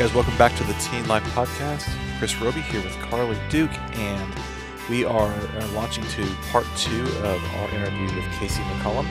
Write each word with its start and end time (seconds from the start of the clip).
guys, 0.00 0.14
welcome 0.14 0.38
back 0.38 0.56
to 0.56 0.64
the 0.64 0.72
Teen 0.80 1.06
Life 1.08 1.22
Podcast. 1.34 1.86
Chris 2.18 2.34
Roby 2.40 2.62
here 2.62 2.82
with 2.82 2.96
Carly 3.00 3.36
Duke, 3.50 3.70
and 3.98 4.34
we 4.88 5.04
are 5.04 5.30
uh, 5.30 5.68
launching 5.74 6.02
to 6.04 6.26
part 6.50 6.64
two 6.74 7.02
of 7.02 7.44
our 7.56 7.68
interview 7.68 8.06
with 8.16 8.24
Casey 8.38 8.62
McCollum. 8.62 9.06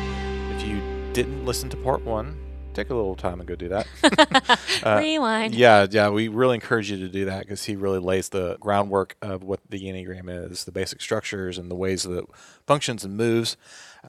If 0.56 0.66
you 0.66 0.82
didn't 1.14 1.46
listen 1.46 1.70
to 1.70 1.78
part 1.78 2.04
one, 2.04 2.36
take 2.74 2.90
a 2.90 2.96
little 2.96 3.16
time 3.16 3.40
and 3.40 3.48
go 3.48 3.56
do 3.56 3.70
that. 3.70 3.88
Uh, 4.82 4.98
Rewind. 4.98 5.54
Yeah, 5.54 5.86
yeah, 5.92 6.10
we 6.10 6.30
really 6.30 6.56
encourage 6.56 6.90
you 6.90 6.96
to 7.00 7.10
do 7.10 7.26
that 7.26 7.42
because 7.42 7.66
he 7.66 7.76
really 7.76 8.00
lays 8.00 8.30
the 8.30 8.56
groundwork 8.62 9.18
of 9.22 9.44
what 9.44 9.60
the 9.68 9.78
Enneagram 9.84 10.50
is, 10.50 10.64
the 10.64 10.72
basic 10.72 11.02
structures, 11.02 11.58
and 11.58 11.70
the 11.70 11.76
ways 11.76 12.04
that 12.04 12.20
it 12.20 12.26
functions 12.66 13.04
and 13.04 13.18
moves. 13.18 13.58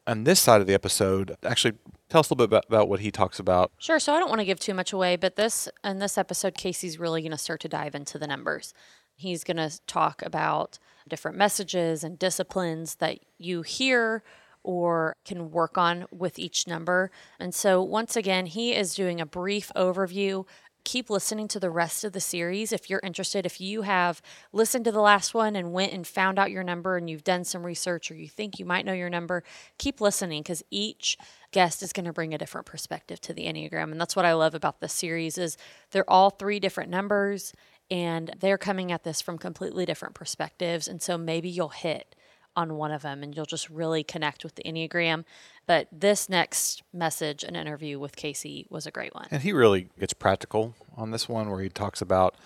On 0.06 0.24
this 0.24 0.40
side 0.40 0.60
of 0.60 0.66
the 0.66 0.74
episode, 0.74 1.36
actually, 1.44 1.74
tell 2.08 2.20
us 2.20 2.30
a 2.30 2.34
little 2.34 2.46
bit 2.46 2.56
about, 2.56 2.64
about 2.68 2.88
what 2.88 3.00
he 3.00 3.10
talks 3.10 3.38
about. 3.38 3.72
Sure. 3.78 3.98
So 3.98 4.14
I 4.14 4.18
don't 4.18 4.28
want 4.28 4.40
to 4.40 4.44
give 4.44 4.60
too 4.60 4.74
much 4.74 4.92
away, 4.92 5.16
but 5.16 5.36
this 5.36 5.68
in 5.84 5.98
this 5.98 6.16
episode, 6.16 6.54
Casey's 6.54 6.98
really 6.98 7.22
going 7.22 7.32
to 7.32 7.38
start 7.38 7.60
to 7.60 7.68
dive 7.68 7.94
into 7.94 8.18
the 8.18 8.26
numbers. 8.26 8.72
He's 9.16 9.44
going 9.44 9.56
to 9.58 9.70
talk 9.86 10.22
about 10.22 10.78
different 11.08 11.36
messages 11.36 12.04
and 12.04 12.18
disciplines 12.18 12.96
that 12.96 13.18
you 13.38 13.62
hear 13.62 14.22
or 14.62 15.16
can 15.24 15.50
work 15.50 15.78
on 15.78 16.06
with 16.10 16.38
each 16.38 16.66
number. 16.66 17.10
And 17.38 17.54
so, 17.54 17.82
once 17.82 18.16
again, 18.16 18.46
he 18.46 18.74
is 18.74 18.94
doing 18.94 19.20
a 19.20 19.26
brief 19.26 19.70
overview. 19.74 20.46
Keep 20.84 21.10
listening 21.10 21.46
to 21.48 21.60
the 21.60 21.70
rest 21.70 22.04
of 22.04 22.12
the 22.12 22.20
series 22.20 22.72
if 22.72 22.88
you're 22.88 23.00
interested. 23.02 23.46
If 23.46 23.60
you 23.60 23.82
have 23.82 24.22
listened 24.52 24.84
to 24.86 24.92
the 24.92 25.00
last 25.00 25.34
one 25.34 25.54
and 25.56 25.72
went 25.72 25.92
and 25.92 26.06
found 26.06 26.38
out 26.38 26.50
your 26.50 26.64
number 26.64 26.96
and 26.96 27.08
you've 27.08 27.24
done 27.24 27.44
some 27.44 27.64
research 27.64 28.10
or 28.10 28.14
you 28.14 28.28
think 28.28 28.58
you 28.58 28.64
might 28.64 28.84
know 28.84 28.92
your 28.92 29.10
number, 29.10 29.42
keep 29.78 30.00
listening 30.00 30.42
because 30.42 30.62
each 30.70 31.18
guest 31.52 31.82
is 31.82 31.92
going 31.92 32.06
to 32.06 32.12
bring 32.12 32.32
a 32.32 32.38
different 32.38 32.66
perspective 32.66 33.20
to 33.20 33.32
the 33.32 33.44
Enneagram. 33.44 33.92
And 33.92 34.00
that's 34.00 34.16
what 34.16 34.24
I 34.24 34.34
love 34.34 34.54
about 34.54 34.80
this 34.80 34.92
series 34.92 35.38
is 35.38 35.56
they're 35.90 36.08
all 36.08 36.30
three 36.30 36.60
different 36.60 36.90
numbers 36.90 37.52
and 37.90 38.34
they're 38.38 38.58
coming 38.58 38.92
at 38.92 39.04
this 39.04 39.20
from 39.20 39.36
completely 39.36 39.84
different 39.84 40.14
perspectives. 40.14 40.86
And 40.86 41.02
so 41.02 41.18
maybe 41.18 41.48
you'll 41.48 41.68
hit 41.68 42.14
on 42.56 42.76
one 42.76 42.90
of 42.90 43.02
them 43.02 43.22
and 43.22 43.34
you'll 43.34 43.46
just 43.46 43.70
really 43.70 44.02
connect 44.02 44.44
with 44.44 44.54
the 44.54 44.62
Enneagram. 44.64 45.24
But 45.66 45.88
this 45.92 46.28
next 46.28 46.82
message 46.92 47.44
and 47.44 47.56
interview 47.56 47.98
with 47.98 48.16
Casey 48.16 48.66
was 48.70 48.86
a 48.86 48.90
great 48.90 49.14
one. 49.14 49.28
And 49.30 49.42
he 49.42 49.52
really 49.52 49.88
gets 49.98 50.12
practical 50.12 50.74
on 50.96 51.10
this 51.10 51.28
one 51.28 51.50
where 51.50 51.60
he 51.60 51.68
talks 51.68 52.00
about 52.02 52.36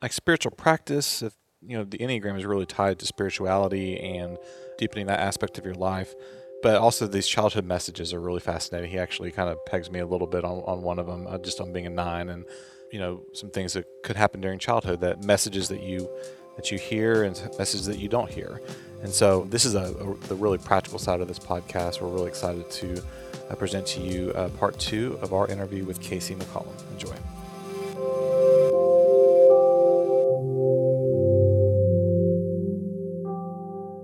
like 0.00 0.12
spiritual 0.12 0.52
practice. 0.52 1.22
If 1.22 1.34
you 1.60 1.76
know, 1.76 1.84
the 1.84 1.98
Enneagram 1.98 2.38
is 2.38 2.44
really 2.44 2.66
tied 2.66 2.98
to 3.00 3.06
spirituality 3.06 3.98
and 3.98 4.36
deepening 4.78 5.06
that 5.06 5.20
aspect 5.20 5.58
of 5.58 5.64
your 5.64 5.74
life. 5.74 6.14
But 6.62 6.76
also 6.76 7.06
these 7.06 7.26
childhood 7.26 7.64
messages 7.64 8.14
are 8.14 8.20
really 8.20 8.40
fascinating. 8.40 8.90
He 8.90 8.98
actually 8.98 9.32
kind 9.32 9.48
of 9.48 9.64
pegs 9.66 9.90
me 9.90 9.98
a 9.98 10.06
little 10.06 10.28
bit 10.28 10.44
on, 10.44 10.62
on 10.66 10.82
one 10.82 10.98
of 10.98 11.06
them, 11.06 11.26
uh, 11.26 11.38
just 11.38 11.60
on 11.60 11.72
being 11.72 11.86
a 11.86 11.90
nine 11.90 12.28
and 12.28 12.44
you 12.92 12.98
know 12.98 13.22
some 13.32 13.50
things 13.50 13.72
that 13.72 13.86
could 14.04 14.16
happen 14.16 14.40
during 14.40 14.58
childhood 14.58 15.00
that 15.00 15.24
messages 15.24 15.68
that 15.68 15.82
you 15.82 16.08
that 16.56 16.70
you 16.70 16.78
hear 16.78 17.24
and 17.24 17.34
messages 17.58 17.86
that 17.86 17.98
you 17.98 18.08
don't 18.08 18.30
hear 18.30 18.60
and 19.02 19.12
so 19.12 19.46
this 19.50 19.64
is 19.64 19.74
a, 19.74 19.94
a 19.94 20.14
the 20.28 20.34
really 20.34 20.58
practical 20.58 20.98
side 20.98 21.20
of 21.20 21.28
this 21.28 21.38
podcast 21.38 22.00
we're 22.00 22.08
really 22.08 22.28
excited 22.28 22.68
to 22.70 23.02
uh, 23.50 23.54
present 23.54 23.86
to 23.86 24.00
you 24.00 24.32
uh, 24.32 24.48
part 24.50 24.78
two 24.78 25.18
of 25.22 25.32
our 25.32 25.48
interview 25.48 25.84
with 25.84 26.00
casey 26.00 26.34
mccollum 26.34 26.90
enjoy 26.92 27.14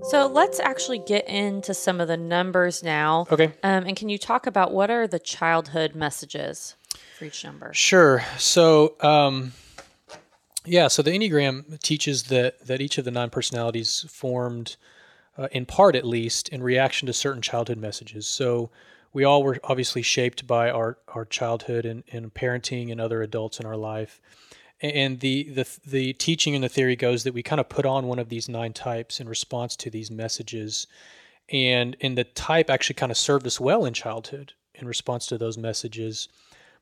So 0.09 0.25
let's 0.25 0.59
actually 0.59 0.97
get 0.97 1.27
into 1.29 1.75
some 1.75 2.01
of 2.01 2.07
the 2.07 2.17
numbers 2.17 2.81
now. 2.81 3.27
Okay. 3.31 3.53
Um, 3.61 3.85
and 3.85 3.95
can 3.95 4.09
you 4.09 4.17
talk 4.17 4.47
about 4.47 4.73
what 4.73 4.89
are 4.89 5.07
the 5.07 5.19
childhood 5.19 5.93
messages? 5.93 6.75
for 7.19 7.25
each 7.25 7.43
number? 7.43 7.73
Sure. 7.73 8.23
So, 8.37 8.95
um, 9.01 9.51
yeah, 10.65 10.87
so 10.87 11.01
the 11.01 11.11
Enneagram 11.11 11.81
teaches 11.81 12.23
that, 12.23 12.65
that 12.65 12.81
each 12.81 12.97
of 12.97 13.05
the 13.05 13.11
nine 13.11 13.29
personalities 13.29 14.05
formed, 14.09 14.75
uh, 15.37 15.47
in 15.51 15.65
part 15.65 15.95
at 15.95 16.05
least, 16.05 16.49
in 16.49 16.61
reaction 16.61 17.05
to 17.07 17.13
certain 17.13 17.41
childhood 17.41 17.77
messages. 17.77 18.27
So, 18.27 18.69
we 19.13 19.23
all 19.23 19.43
were 19.43 19.59
obviously 19.63 20.01
shaped 20.01 20.45
by 20.45 20.69
our, 20.69 20.97
our 21.09 21.25
childhood 21.25 21.85
and, 21.85 22.03
and 22.11 22.33
parenting 22.33 22.91
and 22.91 23.01
other 23.01 23.21
adults 23.21 23.59
in 23.59 23.65
our 23.65 23.77
life. 23.77 24.21
And 24.81 25.19
the, 25.19 25.49
the 25.49 25.67
the 25.85 26.13
teaching 26.13 26.55
and 26.55 26.63
the 26.63 26.69
theory 26.69 26.95
goes 26.95 27.23
that 27.23 27.33
we 27.33 27.43
kind 27.43 27.59
of 27.59 27.67
put 27.67 27.85
on 27.85 28.07
one 28.07 28.19
of 28.19 28.29
these 28.29 28.47
nine 28.47 28.71
types 28.71 29.19
in 29.19 29.27
response 29.27 29.75
to 29.77 29.89
these 29.89 30.09
messages, 30.09 30.87
and 31.49 31.97
and 31.99 32.17
the 32.17 32.23
type 32.23 32.69
actually 32.69 32.93
kind 32.93 33.11
of 33.11 33.17
served 33.17 33.45
us 33.45 33.59
well 33.59 33.83
in 33.83 33.93
childhood 33.93 34.53
in 34.75 34.87
response 34.87 35.25
to 35.27 35.37
those 35.37 35.57
messages. 35.57 36.29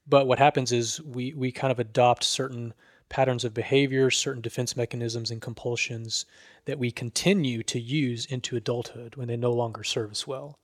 But 0.06 0.28
what 0.28 0.38
happens 0.38 0.72
is 0.72 1.02
we, 1.02 1.34
we 1.34 1.52
kind 1.52 1.72
of 1.72 1.80
adopt 1.80 2.24
certain 2.24 2.74
patterns 3.10 3.44
of 3.46 3.54
behavior, 3.54 4.12
certain 4.12 4.42
defense 4.42 4.76
mechanisms 4.76 5.32
and 5.32 5.42
compulsions 5.42 6.26
that 6.66 6.80
we 6.80 6.92
continue 6.92 7.64
to 7.64 7.80
use 7.80 8.26
into 8.26 8.56
adulthood 8.56 9.16
when 9.16 9.28
they 9.28 9.38
no 9.38 9.52
longer 9.52 9.84
serve 9.84 10.12
us 10.12 10.28
well. 10.28 10.60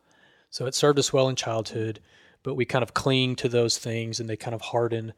So 0.49 0.65
it 0.65 0.75
served 0.75 0.99
us 0.99 1.13
well 1.13 1.29
in 1.29 1.35
childhood, 1.35 1.99
but 2.43 2.55
we 2.55 2.65
kind 2.65 2.83
of 2.83 2.93
cling 2.93 3.35
to 3.37 3.49
those 3.49 3.77
things 3.77 4.19
and 4.19 4.29
they 4.29 4.35
kind 4.35 4.53
of 4.53 4.61
harden 4.61 5.13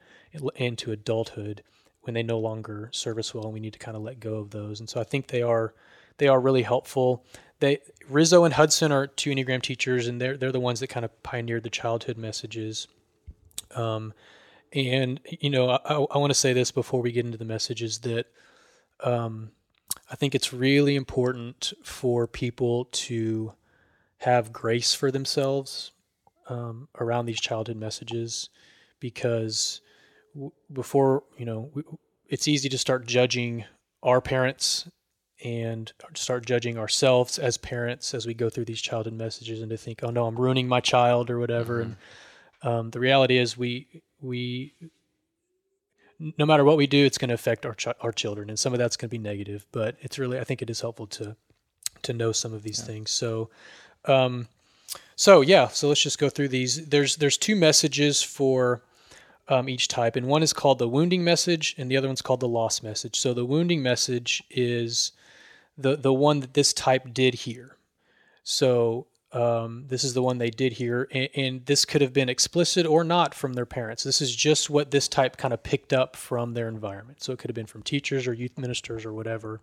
into 0.55 0.91
adulthood 0.91 1.63
when 2.01 2.13
they 2.13 2.23
no 2.23 2.37
longer 2.37 2.89
serve 2.93 3.17
us 3.17 3.33
well 3.33 3.45
and 3.45 3.53
we 3.53 3.59
need 3.59 3.73
to 3.73 3.79
kind 3.79 3.97
of 3.97 4.03
let 4.03 4.19
go 4.19 4.35
of 4.35 4.51
those. 4.51 4.79
And 4.79 4.87
so 4.87 5.01
I 5.01 5.03
think 5.03 5.27
they 5.27 5.41
are 5.41 5.73
they 6.17 6.27
are 6.27 6.39
really 6.39 6.61
helpful. 6.61 7.25
They 7.59 7.79
Riso 8.07 8.43
and 8.43 8.53
Hudson 8.53 8.91
are 8.91 9.07
two 9.07 9.31
Enneagram 9.31 9.61
teachers 9.61 10.07
and 10.07 10.21
they're 10.21 10.37
they're 10.37 10.51
the 10.51 10.59
ones 10.59 10.79
that 10.79 10.87
kind 10.87 11.03
of 11.03 11.23
pioneered 11.23 11.63
the 11.63 11.69
childhood 11.69 12.17
messages. 12.17 12.87
Um, 13.73 14.13
and 14.75 15.19
you 15.25 15.49
know, 15.49 15.69
I, 15.69 15.93
I 15.93 16.17
want 16.17 16.29
to 16.29 16.39
say 16.39 16.53
this 16.53 16.71
before 16.71 17.01
we 17.01 17.11
get 17.11 17.25
into 17.25 17.37
the 17.37 17.45
messages 17.45 17.99
that 17.99 18.27
um, 19.03 19.51
I 20.11 20.15
think 20.15 20.35
it's 20.35 20.53
really 20.53 20.95
important 20.95 21.73
for 21.83 22.27
people 22.27 22.85
to 22.85 23.53
have 24.17 24.51
grace 24.53 24.93
for 24.93 25.11
themselves 25.11 25.91
um, 26.47 26.87
around 26.99 27.25
these 27.25 27.39
childhood 27.39 27.77
messages 27.77 28.49
because 28.99 29.81
w- 30.33 30.51
before 30.71 31.23
you 31.37 31.45
know 31.45 31.71
we, 31.73 31.83
it's 32.27 32.47
easy 32.47 32.69
to 32.69 32.77
start 32.77 33.05
judging 33.07 33.65
our 34.03 34.21
parents 34.21 34.87
and 35.43 35.91
start 36.13 36.45
judging 36.45 36.77
ourselves 36.77 37.37
as 37.37 37.57
parents 37.57 38.13
as 38.13 38.25
we 38.25 38.33
go 38.33 38.49
through 38.49 38.65
these 38.65 38.81
childhood 38.81 39.13
messages 39.13 39.61
and 39.61 39.69
to 39.69 39.77
think 39.77 40.03
oh 40.03 40.09
no 40.09 40.27
i'm 40.27 40.35
ruining 40.35 40.67
my 40.67 40.79
child 40.79 41.29
or 41.29 41.39
whatever 41.39 41.81
mm-hmm. 41.81 41.91
and 41.91 41.97
um, 42.61 42.89
the 42.91 42.99
reality 42.99 43.37
is 43.37 43.57
we 43.57 44.03
we 44.21 44.73
no 46.37 46.45
matter 46.45 46.63
what 46.63 46.77
we 46.77 46.87
do, 46.87 47.05
it's 47.05 47.17
going 47.17 47.29
to 47.29 47.35
affect 47.35 47.65
our 47.65 47.73
ch- 47.73 47.87
our 48.01 48.11
children, 48.11 48.49
and 48.49 48.57
some 48.57 48.73
of 48.73 48.79
that's 48.79 48.95
going 48.95 49.09
to 49.09 49.11
be 49.11 49.17
negative. 49.17 49.65
But 49.71 49.97
it's 50.01 50.17
really 50.17 50.39
I 50.39 50.43
think 50.43 50.61
it 50.61 50.69
is 50.69 50.81
helpful 50.81 51.07
to 51.07 51.35
to 52.03 52.13
know 52.13 52.31
some 52.31 52.53
of 52.53 52.63
these 52.63 52.79
yeah. 52.79 52.85
things. 52.85 53.11
So. 53.11 53.49
Um, 54.05 54.47
so 55.15 55.41
yeah, 55.41 55.67
so 55.69 55.87
let's 55.87 56.01
just 56.01 56.19
go 56.19 56.29
through 56.29 56.49
these. 56.49 56.87
There's 56.87 57.15
there's 57.15 57.37
two 57.37 57.55
messages 57.55 58.21
for 58.21 58.83
um, 59.47 59.69
each 59.69 59.87
type, 59.87 60.15
and 60.15 60.27
one 60.27 60.43
is 60.43 60.53
called 60.53 60.79
the 60.79 60.89
wounding 60.89 61.23
message, 61.23 61.75
and 61.77 61.89
the 61.89 61.97
other 61.97 62.07
one's 62.07 62.21
called 62.21 62.39
the 62.39 62.47
loss 62.47 62.83
message. 62.83 63.19
So 63.19 63.33
the 63.33 63.45
wounding 63.45 63.81
message 63.81 64.43
is 64.49 65.11
the 65.77 65.95
the 65.95 66.13
one 66.13 66.41
that 66.41 66.53
this 66.53 66.73
type 66.73 67.13
did 67.13 67.33
hear. 67.33 67.77
So 68.43 69.07
um, 69.35 69.83
this 69.87 70.05
is 70.05 70.13
the 70.13 70.21
one 70.21 70.37
they 70.37 70.49
did 70.49 70.73
hear, 70.73 71.09
and, 71.11 71.29
and, 71.35 71.65
this 71.65 71.83
could 71.83 72.01
have 72.01 72.13
been 72.13 72.29
explicit 72.29 72.85
or 72.85 73.03
not 73.03 73.35
from 73.35 73.51
their 73.51 73.65
parents. 73.65 74.01
This 74.01 74.21
is 74.21 74.33
just 74.33 74.69
what 74.69 74.91
this 74.91 75.09
type 75.09 75.35
kind 75.35 75.53
of 75.53 75.61
picked 75.61 75.91
up 75.91 76.15
from 76.15 76.53
their 76.53 76.69
environment. 76.69 77.21
So 77.21 77.33
it 77.33 77.39
could 77.39 77.49
have 77.49 77.55
been 77.55 77.65
from 77.65 77.83
teachers 77.83 78.27
or 78.27 78.33
youth 78.33 78.57
ministers 78.57 79.03
or 79.03 79.13
whatever. 79.13 79.59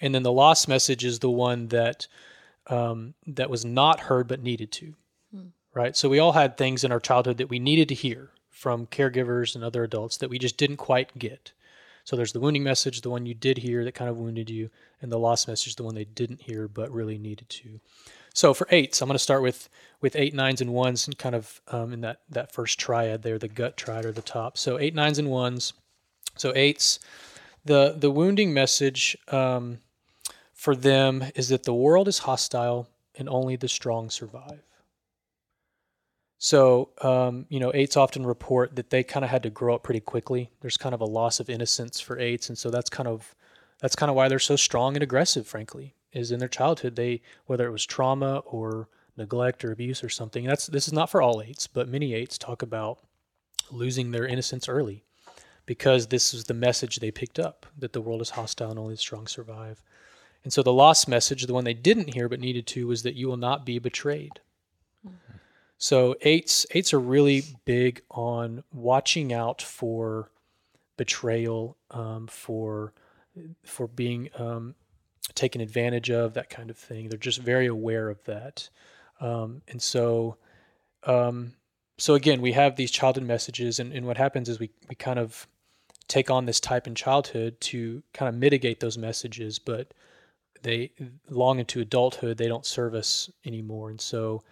And 0.00 0.14
then 0.14 0.22
the 0.22 0.30
lost 0.30 0.68
message 0.68 1.04
is 1.04 1.18
the 1.18 1.30
one 1.30 1.68
that 1.68 2.06
um, 2.68 3.14
that 3.26 3.50
was 3.50 3.64
not 3.64 3.98
heard 3.98 4.28
but 4.28 4.40
needed 4.40 4.70
to, 4.72 4.94
hmm. 5.34 5.46
right? 5.74 5.96
So 5.96 6.08
we 6.08 6.20
all 6.20 6.32
had 6.32 6.56
things 6.56 6.84
in 6.84 6.92
our 6.92 7.00
childhood 7.00 7.38
that 7.38 7.50
we 7.50 7.58
needed 7.58 7.88
to 7.88 7.96
hear 7.96 8.30
from 8.48 8.86
caregivers 8.86 9.56
and 9.56 9.64
other 9.64 9.82
adults 9.82 10.18
that 10.18 10.30
we 10.30 10.38
just 10.38 10.56
didn't 10.56 10.76
quite 10.76 11.18
get. 11.18 11.50
So 12.04 12.14
there's 12.14 12.32
the 12.32 12.40
wounding 12.40 12.62
message, 12.62 13.00
the 13.00 13.10
one 13.10 13.26
you 13.26 13.34
did 13.34 13.58
hear 13.58 13.84
that 13.84 13.94
kind 13.94 14.08
of 14.08 14.16
wounded 14.16 14.50
you, 14.50 14.70
and 15.00 15.10
the 15.10 15.18
lost 15.18 15.48
message, 15.48 15.74
the 15.74 15.82
one 15.82 15.96
they 15.96 16.04
didn't 16.04 16.42
hear 16.42 16.68
but 16.68 16.92
really 16.92 17.18
needed 17.18 17.48
to. 17.48 17.80
So 18.34 18.54
for 18.54 18.66
eights, 18.70 19.00
I'm 19.00 19.08
going 19.08 19.14
to 19.14 19.22
start 19.22 19.42
with 19.42 19.68
with 20.00 20.16
eight, 20.16 20.34
nines, 20.34 20.60
and 20.60 20.72
ones, 20.72 21.06
and 21.06 21.16
kind 21.16 21.34
of 21.34 21.60
um, 21.68 21.92
in 21.92 22.00
that 22.00 22.20
that 22.30 22.52
first 22.52 22.78
triad 22.78 23.22
there, 23.22 23.38
the 23.38 23.48
gut 23.48 23.76
triad 23.76 24.04
or 24.04 24.12
the 24.12 24.22
top. 24.22 24.58
So 24.58 24.78
eight, 24.78 24.94
nines, 24.94 25.18
and 25.18 25.30
ones. 25.30 25.72
So 26.36 26.52
eights, 26.54 26.98
the 27.64 27.94
the 27.96 28.10
wounding 28.10 28.54
message 28.54 29.16
um, 29.28 29.78
for 30.54 30.74
them 30.74 31.24
is 31.34 31.48
that 31.50 31.64
the 31.64 31.74
world 31.74 32.08
is 32.08 32.18
hostile 32.18 32.88
and 33.16 33.28
only 33.28 33.56
the 33.56 33.68
strong 33.68 34.08
survive. 34.08 34.62
So, 36.38 36.88
um, 37.02 37.46
you 37.50 37.60
know, 37.60 37.70
eights 37.72 37.96
often 37.96 38.26
report 38.26 38.74
that 38.74 38.90
they 38.90 39.04
kind 39.04 39.24
of 39.24 39.30
had 39.30 39.44
to 39.44 39.50
grow 39.50 39.76
up 39.76 39.84
pretty 39.84 40.00
quickly. 40.00 40.50
There's 40.60 40.76
kind 40.76 40.92
of 40.92 41.00
a 41.00 41.04
loss 41.04 41.38
of 41.38 41.48
innocence 41.48 42.00
for 42.00 42.18
eights, 42.18 42.48
and 42.48 42.58
so 42.58 42.70
that's 42.70 42.90
kind 42.90 43.08
of 43.08 43.34
that's 43.80 43.94
kind 43.94 44.10
of 44.10 44.16
why 44.16 44.28
they're 44.28 44.38
so 44.38 44.56
strong 44.56 44.94
and 44.96 45.02
aggressive, 45.02 45.46
frankly 45.46 45.94
is 46.12 46.30
in 46.30 46.38
their 46.38 46.48
childhood 46.48 46.96
they 46.96 47.20
whether 47.46 47.66
it 47.66 47.72
was 47.72 47.84
trauma 47.84 48.38
or 48.38 48.88
neglect 49.16 49.64
or 49.64 49.72
abuse 49.72 50.02
or 50.02 50.08
something 50.08 50.44
that's 50.44 50.66
this 50.66 50.86
is 50.86 50.92
not 50.92 51.10
for 51.10 51.22
all 51.22 51.42
eights 51.42 51.66
but 51.66 51.88
many 51.88 52.14
eights 52.14 52.38
talk 52.38 52.62
about 52.62 52.98
losing 53.70 54.10
their 54.10 54.26
innocence 54.26 54.68
early 54.68 55.04
because 55.66 56.08
this 56.08 56.34
is 56.34 56.44
the 56.44 56.54
message 56.54 56.96
they 56.96 57.10
picked 57.10 57.38
up 57.38 57.66
that 57.78 57.92
the 57.92 58.00
world 58.00 58.20
is 58.20 58.30
hostile 58.30 58.70
and 58.70 58.78
only 58.78 58.94
the 58.94 58.98
strong 58.98 59.26
survive. 59.26 59.82
And 60.44 60.52
so 60.52 60.62
the 60.62 60.72
lost 60.72 61.08
message, 61.08 61.46
the 61.46 61.54
one 61.54 61.64
they 61.64 61.74
didn't 61.74 62.14
hear 62.14 62.28
but 62.28 62.40
needed 62.40 62.66
to, 62.68 62.86
was 62.86 63.04
that 63.04 63.14
you 63.14 63.28
will 63.28 63.36
not 63.36 63.64
be 63.64 63.78
betrayed. 63.78 64.40
So 65.78 66.16
eights 66.22 66.64
eights 66.72 66.92
are 66.92 67.00
really 67.00 67.44
big 67.64 68.02
on 68.10 68.62
watching 68.72 69.32
out 69.32 69.60
for 69.60 70.30
betrayal, 70.96 71.76
um, 71.90 72.28
for 72.28 72.92
for 73.64 73.88
being 73.88 74.30
um, 74.36 74.74
taken 75.34 75.60
advantage 75.60 76.10
of, 76.10 76.34
that 76.34 76.50
kind 76.50 76.70
of 76.70 76.76
thing. 76.76 77.08
They're 77.08 77.18
just 77.18 77.40
very 77.40 77.66
aware 77.66 78.08
of 78.08 78.22
that, 78.24 78.68
um, 79.20 79.62
and 79.68 79.80
so 79.80 80.36
um, 81.04 81.54
so 81.98 82.14
again, 82.14 82.40
we 82.40 82.52
have 82.52 82.76
these 82.76 82.90
childhood 82.90 83.24
messages, 83.24 83.78
and, 83.78 83.92
and 83.92 84.06
what 84.06 84.16
happens 84.16 84.48
is 84.48 84.58
we 84.58 84.70
we 84.88 84.94
kind 84.94 85.18
of 85.18 85.46
take 86.08 86.30
on 86.30 86.46
this 86.46 86.60
type 86.60 86.86
in 86.86 86.94
childhood 86.94 87.60
to 87.60 88.02
kind 88.12 88.28
of 88.28 88.34
mitigate 88.34 88.80
those 88.80 88.98
messages, 88.98 89.58
but 89.58 89.94
they 90.62 90.92
long 91.28 91.58
into 91.58 91.80
adulthood 91.80 92.38
they 92.38 92.48
don't 92.48 92.66
serve 92.66 92.94
us 92.94 93.30
anymore, 93.44 93.90
and 93.90 94.00
so 94.00 94.42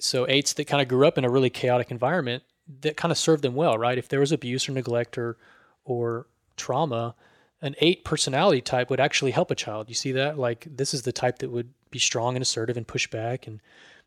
so 0.00 0.26
eights 0.28 0.52
that 0.54 0.66
kind 0.66 0.80
of 0.82 0.88
grew 0.88 1.06
up 1.06 1.18
in 1.18 1.24
a 1.24 1.30
really 1.30 1.50
chaotic 1.50 1.90
environment 1.90 2.42
that 2.80 2.96
kind 2.96 3.10
of 3.10 3.18
served 3.18 3.42
them 3.42 3.54
well, 3.54 3.78
right? 3.78 3.98
If 3.98 4.08
there 4.08 4.20
was 4.20 4.32
abuse 4.32 4.68
or 4.68 4.72
neglect 4.72 5.18
or 5.18 5.36
or 5.84 6.26
trauma, 6.56 7.14
an 7.60 7.74
eight 7.78 8.04
personality 8.04 8.60
type 8.60 8.90
would 8.90 9.00
actually 9.00 9.32
help 9.32 9.50
a 9.50 9.54
child. 9.54 9.88
You 9.88 9.94
see 9.94 10.12
that? 10.12 10.38
Like 10.38 10.66
this 10.70 10.94
is 10.94 11.02
the 11.02 11.12
type 11.12 11.38
that 11.38 11.50
would 11.50 11.70
be 11.90 11.98
strong 11.98 12.36
and 12.36 12.42
assertive 12.42 12.76
and 12.76 12.86
push 12.86 13.06
back 13.08 13.46
and 13.46 13.60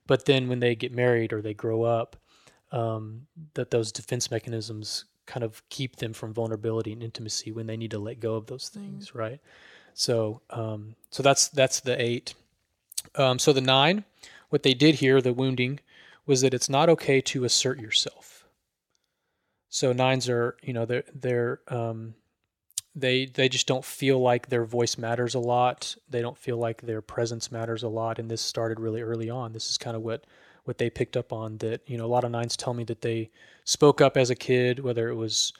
but 0.07 0.25
then 0.25 0.49
when 0.49 0.59
they 0.59 0.75
get 0.75 0.93
married 0.93 1.31
or 1.31 1.41
they 1.41 1.53
grow 1.53 1.83
up, 1.83 2.15
um, 2.71 3.27
that 3.53 3.71
those 3.71 3.91
defense 3.91 4.31
mechanisms 4.31 5.05
kind 5.25 5.43
of 5.43 5.61
keep 5.69 5.97
them 5.97 6.13
from 6.13 6.33
vulnerability 6.33 6.91
and 6.91 7.03
intimacy 7.03 7.51
when 7.51 7.67
they 7.67 7.77
need 7.77 7.91
to 7.91 7.99
let 7.99 8.19
go 8.19 8.35
of 8.35 8.47
those 8.47 8.69
things, 8.69 9.09
mm-hmm. 9.09 9.19
right? 9.19 9.39
So 9.93 10.41
um, 10.49 10.95
so 11.11 11.21
that's 11.21 11.49
that's 11.49 11.81
the 11.81 12.01
eight. 12.01 12.33
Um, 13.15 13.39
so 13.39 13.53
the 13.53 13.61
nine 13.61 14.05
what 14.49 14.63
they 14.63 14.73
did 14.73 14.95
hear, 14.95 15.21
the 15.21 15.33
wounding, 15.33 15.79
was 16.25 16.41
that 16.41 16.53
it's 16.53 16.69
not 16.69 16.89
okay 16.89 17.21
to 17.21 17.45
assert 17.45 17.79
yourself. 17.79 18.45
So 19.69 19.93
nines 19.93 20.27
are, 20.27 20.57
you 20.61 20.73
know, 20.73 20.85
they're 20.85 21.03
they're 21.13 21.61
um, 21.69 22.15
they 22.95 23.25
they 23.25 23.47
just 23.47 23.67
don't 23.67 23.85
feel 23.85 24.19
like 24.19 24.49
their 24.49 24.65
voice 24.65 24.97
matters 24.97 25.35
a 25.35 25.39
lot. 25.39 25.95
They 26.09 26.21
don't 26.21 26.37
feel 26.37 26.57
like 26.57 26.81
their 26.81 27.01
presence 27.01 27.51
matters 27.51 27.83
a 27.83 27.87
lot. 27.87 28.19
And 28.19 28.29
this 28.29 28.41
started 28.41 28.79
really 28.79 29.01
early 29.01 29.29
on. 29.29 29.53
This 29.53 29.69
is 29.69 29.77
kind 29.77 29.95
of 29.95 30.01
what 30.01 30.25
what 30.65 30.77
they 30.77 30.89
picked 30.89 31.15
up 31.15 31.31
on. 31.31 31.57
That 31.57 31.81
you 31.87 31.97
know, 31.97 32.05
a 32.05 32.07
lot 32.07 32.23
of 32.23 32.31
nines 32.31 32.57
tell 32.57 32.73
me 32.73 32.83
that 32.85 33.01
they 33.01 33.31
spoke 33.63 34.01
up 34.01 34.17
as 34.17 34.29
a 34.29 34.35
kid, 34.35 34.79
whether 34.79 35.09
it 35.09 35.15
was 35.15 35.53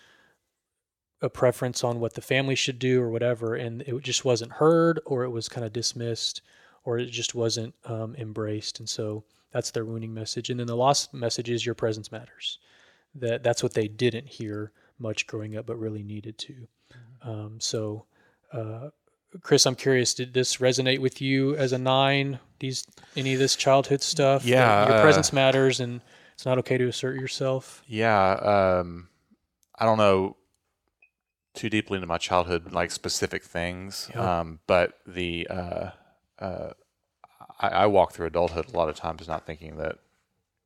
a 1.22 1.30
preference 1.30 1.84
on 1.84 2.00
what 2.00 2.16
the 2.16 2.22
family 2.22 2.56
should 2.56 2.80
do 2.80 3.02
or 3.02 3.10
whatever, 3.10 3.56
and 3.56 3.84
it 3.84 4.02
just 4.02 4.26
wasn't 4.26 4.54
heard 4.54 5.00
or 5.06 5.24
it 5.24 5.30
was 5.30 5.48
kind 5.48 5.66
of 5.66 5.72
dismissed 5.72 6.42
or 6.84 6.98
it 6.98 7.12
just 7.12 7.36
wasn't 7.36 7.76
um, 7.86 8.16
embraced. 8.18 8.80
And 8.80 8.90
so 8.90 9.24
that's 9.52 9.72
their 9.72 9.86
wounding 9.86 10.14
message. 10.14 10.50
And 10.50 10.60
then 10.60 10.68
the 10.68 10.76
lost 10.76 11.14
message 11.14 11.50
is 11.50 11.66
your 11.66 11.76
presence 11.76 12.12
matters. 12.12 12.58
That 13.14 13.44
that's 13.44 13.62
what 13.62 13.74
they 13.74 13.88
didn't 13.88 14.28
hear 14.28 14.72
much 14.98 15.28
growing 15.28 15.56
up, 15.56 15.66
but 15.66 15.80
really 15.80 16.04
needed 16.04 16.38
to. 16.40 16.68
Um, 17.24 17.60
so, 17.60 18.06
uh, 18.54 18.90
Chris, 19.42 19.66
I'm 19.66 19.76
curious, 19.76 20.14
did 20.14 20.34
this 20.34 20.58
resonate 20.58 21.00
with 21.00 21.22
you 21.22 21.56
as 21.56 21.72
a 21.72 21.78
nine? 21.78 22.40
These 22.60 22.86
any 23.16 23.34
of 23.34 23.40
this 23.40 23.56
childhood 23.56 24.02
stuff? 24.02 24.46
Yeah, 24.46 24.88
your 24.88 24.98
uh, 24.98 25.02
presence 25.02 25.32
matters, 25.32 25.80
and 25.80 26.02
it's 26.34 26.46
not 26.46 26.58
okay 26.60 26.78
to 26.78 26.88
assert 26.88 27.20
yourself. 27.20 27.82
Yeah, 27.88 28.32
um, 28.34 29.08
I 29.78 29.86
don't 29.86 29.98
know 29.98 30.36
too 31.54 31.70
deeply 31.70 31.98
into 31.98 32.08
my 32.08 32.18
childhood, 32.18 32.72
like 32.72 32.92
specific 32.92 33.44
things, 33.44 34.10
yeah. 34.14 34.40
um, 34.40 34.60
but 34.68 35.00
the 35.06 35.48
uh, 35.50 35.90
uh, 36.40 36.72
I, 37.60 37.68
I, 37.68 37.86
walk 37.88 38.14
through 38.14 38.28
adulthood 38.28 38.74
a 38.74 38.78
lot 38.78 38.90
of 38.90 38.96
times 38.96 39.28
not 39.28 39.46
thinking 39.46 39.78
that 39.78 39.98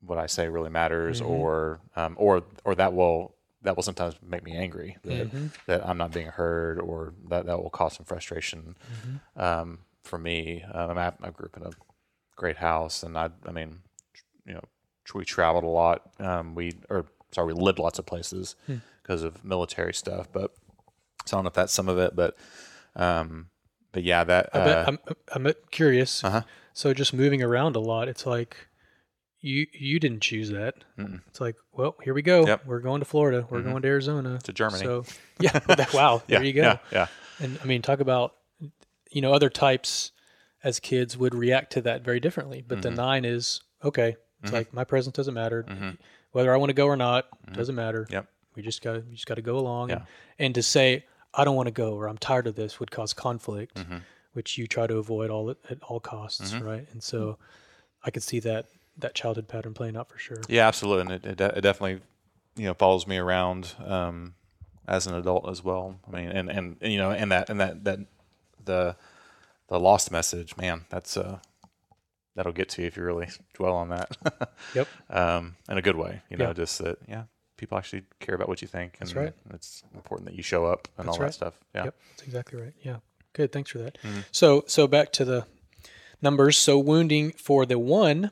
what 0.01 0.17
I 0.17 0.27
say 0.27 0.47
really 0.47 0.69
matters, 0.69 1.21
mm-hmm. 1.21 1.31
or 1.31 1.81
um, 1.95 2.15
or 2.17 2.43
or 2.63 2.75
that 2.75 2.93
will 2.93 3.34
that 3.65 3.75
will 3.75 3.83
sometimes 3.83 4.15
make 4.25 4.43
me 4.43 4.55
angry 4.55 4.97
that, 5.03 5.27
mm-hmm. 5.27 5.47
that 5.65 5.87
I'm 5.87 5.97
not 5.97 6.11
being 6.11 6.27
heard, 6.27 6.79
or 6.79 7.13
that 7.29 7.45
that 7.45 7.61
will 7.61 7.69
cause 7.69 7.95
some 7.95 8.05
frustration 8.05 8.75
mm-hmm. 8.93 9.41
um, 9.41 9.79
for 10.03 10.17
me. 10.17 10.63
Um, 10.73 10.97
I, 10.97 11.11
I, 11.21 11.29
grew 11.31 11.47
up 11.47 11.57
in 11.57 11.63
a 11.63 11.71
great 12.35 12.57
house, 12.57 13.03
and 13.03 13.17
I 13.17 13.29
I 13.45 13.51
mean, 13.51 13.79
you 14.45 14.53
know, 14.53 14.63
we 15.13 15.25
traveled 15.25 15.63
a 15.63 15.67
lot. 15.67 16.09
Um, 16.19 16.55
we 16.55 16.73
or 16.89 17.05
sorry, 17.31 17.53
we 17.53 17.61
lived 17.61 17.79
lots 17.79 17.99
of 17.99 18.05
places 18.05 18.55
because 19.01 19.21
hmm. 19.21 19.27
of 19.27 19.43
military 19.43 19.93
stuff, 19.93 20.27
but 20.31 20.53
so 21.25 21.35
I 21.35 21.37
don't 21.37 21.43
know 21.45 21.49
if 21.49 21.53
that's 21.53 21.73
some 21.73 21.89
of 21.89 21.97
it, 21.97 22.15
but 22.15 22.35
um, 22.95 23.47
but 23.91 24.03
yeah, 24.03 24.23
that 24.23 24.55
uh, 24.55 24.59
I 24.59 24.65
bet, 24.65 24.87
I'm 24.87 24.99
I'm 25.47 25.53
curious. 25.71 26.23
Uh-huh. 26.23 26.41
So 26.73 26.93
just 26.93 27.13
moving 27.13 27.41
around 27.41 27.75
a 27.75 27.79
lot, 27.79 28.07
it's 28.07 28.25
like 28.25 28.67
you 29.45 29.67
you 29.71 29.99
didn't 29.99 30.21
choose 30.21 30.49
that. 30.49 30.73
Mm-mm. 30.97 31.21
It's 31.27 31.39
like, 31.39 31.55
well, 31.71 31.95
here 32.03 32.13
we 32.13 32.23
go. 32.23 32.47
Yep. 32.47 32.65
We're 32.65 32.79
going 32.79 32.99
to 32.99 33.05
Florida. 33.05 33.45
We're 33.47 33.59
mm-hmm. 33.59 33.69
going 33.69 33.81
to 33.83 33.87
Arizona. 33.87 34.39
To 34.43 34.51
Germany. 34.51 34.83
So 34.83 35.05
yeah, 35.39 35.59
wow, 35.93 36.23
there 36.27 36.43
you 36.43 36.53
go. 36.53 36.61
Yeah, 36.61 36.77
yeah. 36.91 37.07
And 37.39 37.59
I 37.61 37.65
mean, 37.65 37.81
talk 37.81 37.99
about 37.99 38.33
you 39.11 39.21
know 39.21 39.33
other 39.33 39.49
types 39.49 40.11
as 40.63 40.79
kids 40.79 41.15
would 41.15 41.35
react 41.35 41.73
to 41.73 41.81
that 41.81 42.03
very 42.03 42.19
differently. 42.19 42.63
But 42.67 42.79
mm-hmm. 42.79 42.95
the 42.95 43.01
nine 43.01 43.23
is 43.23 43.61
okay. 43.83 44.15
It's 44.41 44.47
mm-hmm. 44.47 44.55
like 44.55 44.73
my 44.73 44.83
presence 44.83 45.15
doesn't 45.15 45.33
matter. 45.33 45.63
Mm-hmm. 45.63 45.91
Whether 46.31 46.51
I 46.51 46.57
want 46.57 46.71
to 46.71 46.73
go 46.73 46.87
or 46.87 46.97
not 46.97 47.25
mm-hmm. 47.29 47.53
doesn't 47.53 47.75
matter. 47.75 48.07
Yep. 48.09 48.27
We 48.55 48.63
just 48.63 48.81
got 48.81 49.05
we 49.05 49.13
just 49.13 49.27
got 49.27 49.35
to 49.35 49.43
go 49.43 49.59
along. 49.59 49.89
Yeah. 49.89 49.95
And, 49.95 50.05
and 50.39 50.55
to 50.55 50.63
say 50.63 51.05
I 51.35 51.43
don't 51.43 51.55
want 51.55 51.67
to 51.67 51.71
go 51.71 51.93
or 51.93 52.09
I'm 52.09 52.17
tired 52.17 52.47
of 52.47 52.55
this 52.55 52.79
would 52.79 52.89
cause 52.89 53.13
conflict, 53.13 53.75
mm-hmm. 53.75 53.97
which 54.33 54.57
you 54.57 54.65
try 54.65 54.87
to 54.87 54.97
avoid 54.97 55.29
all 55.29 55.51
at 55.51 55.83
all 55.83 55.99
costs, 55.99 56.55
right? 56.55 56.87
And 56.93 57.03
so 57.03 57.37
I 58.03 58.09
could 58.09 58.23
see 58.23 58.39
that 58.39 58.67
that 58.97 59.15
childhood 59.15 59.47
pattern 59.47 59.73
playing 59.73 59.97
out 59.97 60.09
for 60.09 60.17
sure. 60.17 60.41
Yeah, 60.47 60.67
absolutely, 60.67 61.13
and 61.13 61.25
it, 61.25 61.41
it, 61.41 61.57
it 61.57 61.61
definitely 61.61 62.01
you 62.55 62.65
know 62.65 62.73
follows 62.73 63.07
me 63.07 63.17
around 63.17 63.73
um, 63.83 64.35
as 64.87 65.07
an 65.07 65.15
adult 65.15 65.49
as 65.49 65.63
well. 65.63 65.99
I 66.07 66.15
mean, 66.15 66.29
and, 66.29 66.49
and, 66.49 66.77
and 66.81 66.91
you 66.91 66.97
know, 66.97 67.11
and 67.11 67.31
that 67.31 67.49
and 67.49 67.59
that 67.59 67.83
that 67.83 67.99
the 68.63 68.95
the 69.67 69.79
lost 69.79 70.11
message, 70.11 70.55
man, 70.57 70.85
that's 70.89 71.17
uh 71.17 71.39
that'll 72.35 72.53
get 72.53 72.69
to 72.69 72.81
you 72.81 72.87
if 72.87 72.97
you 72.97 73.03
really 73.03 73.29
dwell 73.53 73.75
on 73.75 73.89
that. 73.89 74.17
yep. 74.75 74.87
Um, 75.09 75.55
in 75.69 75.77
a 75.77 75.81
good 75.81 75.95
way, 75.95 76.21
you 76.29 76.37
know, 76.37 76.47
yeah. 76.47 76.53
just 76.53 76.79
that, 76.79 76.97
yeah, 77.07 77.23
people 77.57 77.77
actually 77.77 78.03
care 78.19 78.35
about 78.35 78.47
what 78.47 78.61
you 78.61 78.67
think. 78.67 78.97
And 78.99 79.07
that's 79.07 79.15
right. 79.15 79.33
It's 79.53 79.83
important 79.93 80.27
that 80.29 80.35
you 80.35 80.43
show 80.43 80.65
up 80.65 80.87
and 80.97 81.07
that's 81.07 81.17
all 81.17 81.21
right. 81.21 81.27
that 81.27 81.33
stuff. 81.33 81.53
Yeah. 81.73 81.85
Yep. 81.85 81.95
That's 82.11 82.23
exactly 82.23 82.61
right. 82.61 82.73
Yeah. 82.81 82.97
Good. 83.33 83.51
Thanks 83.51 83.71
for 83.71 83.79
that. 83.79 83.97
Mm-hmm. 84.03 84.19
So, 84.31 84.63
so 84.67 84.87
back 84.87 85.11
to 85.13 85.25
the 85.25 85.45
numbers. 86.21 86.57
So 86.57 86.77
wounding 86.77 87.31
for 87.31 87.65
the 87.65 87.79
one 87.79 88.31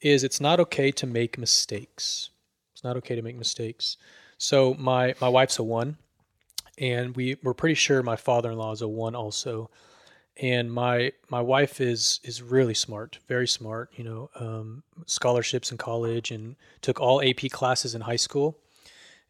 is 0.00 0.24
it's 0.24 0.40
not 0.40 0.60
okay 0.60 0.90
to 0.92 1.06
make 1.06 1.38
mistakes. 1.38 2.30
It's 2.72 2.84
not 2.84 2.96
okay 2.98 3.14
to 3.14 3.22
make 3.22 3.36
mistakes. 3.36 3.96
So 4.38 4.74
my, 4.74 5.14
my 5.20 5.28
wife's 5.28 5.58
a 5.58 5.62
one 5.62 5.96
and 6.78 7.14
we 7.14 7.36
we're 7.42 7.54
pretty 7.54 7.74
sure 7.74 8.02
my 8.02 8.16
father-in-law 8.16 8.72
is 8.72 8.82
a 8.82 8.88
one 8.88 9.14
also 9.14 9.70
and 10.40 10.72
my 10.72 11.12
my 11.28 11.40
wife 11.40 11.80
is 11.80 12.20
is 12.24 12.42
really 12.42 12.74
smart, 12.74 13.18
very 13.28 13.46
smart. 13.46 13.90
You 13.94 14.04
know, 14.04 14.30
um, 14.36 14.82
scholarships 15.06 15.70
in 15.70 15.78
college 15.78 16.30
and 16.30 16.56
took 16.80 17.00
all 17.00 17.22
AP 17.22 17.50
classes 17.50 17.94
in 17.94 18.00
high 18.00 18.16
school. 18.16 18.58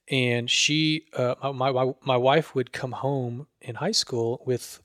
And 0.09 0.51
she, 0.51 1.07
uh, 1.15 1.53
my, 1.53 1.71
my 1.71 1.93
my 2.05 2.17
wife 2.17 2.55
would 2.55 2.73
come 2.73 2.93
home 2.93 3.47
in 3.61 3.77
high 3.77 3.93
school 3.93 4.43
with 4.47 4.81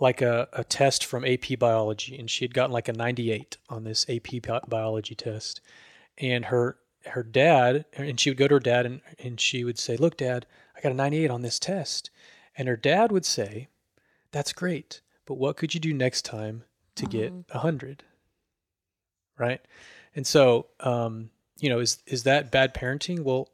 like 0.00 0.22
a, 0.22 0.48
a 0.52 0.64
test 0.64 1.04
from 1.04 1.24
AP 1.24 1.58
biology, 1.58 2.18
and 2.18 2.30
she 2.30 2.44
had 2.44 2.54
gotten 2.54 2.72
like 2.72 2.88
a 2.88 2.92
98 2.92 3.58
on 3.68 3.84
this 3.84 4.06
AP 4.08 4.42
biology 4.68 5.14
test. 5.14 5.60
And 6.18 6.46
her 6.46 6.78
her 7.06 7.22
dad, 7.22 7.86
and 7.94 8.18
she 8.18 8.30
would 8.30 8.36
go 8.36 8.48
to 8.48 8.54
her 8.54 8.60
dad, 8.60 8.86
and 8.86 9.00
and 9.18 9.40
she 9.40 9.64
would 9.64 9.78
say, 9.78 9.96
"Look, 9.96 10.16
Dad, 10.16 10.46
I 10.76 10.80
got 10.80 10.92
a 10.92 10.94
98 10.94 11.30
on 11.30 11.42
this 11.42 11.58
test." 11.58 12.10
And 12.56 12.68
her 12.68 12.76
dad 12.76 13.12
would 13.12 13.24
say, 13.24 13.68
"That's 14.32 14.52
great." 14.52 15.00
but 15.30 15.38
what 15.38 15.56
could 15.56 15.74
you 15.74 15.78
do 15.78 15.94
next 15.94 16.24
time 16.24 16.64
to 16.96 17.06
mm-hmm. 17.06 17.18
get 17.18 17.32
a 17.50 17.60
hundred? 17.60 18.02
Right. 19.38 19.60
And 20.16 20.26
so, 20.26 20.66
um, 20.80 21.30
you 21.60 21.68
know, 21.68 21.78
is, 21.78 22.02
is 22.04 22.24
that 22.24 22.50
bad 22.50 22.74
parenting? 22.74 23.20
Well, 23.20 23.48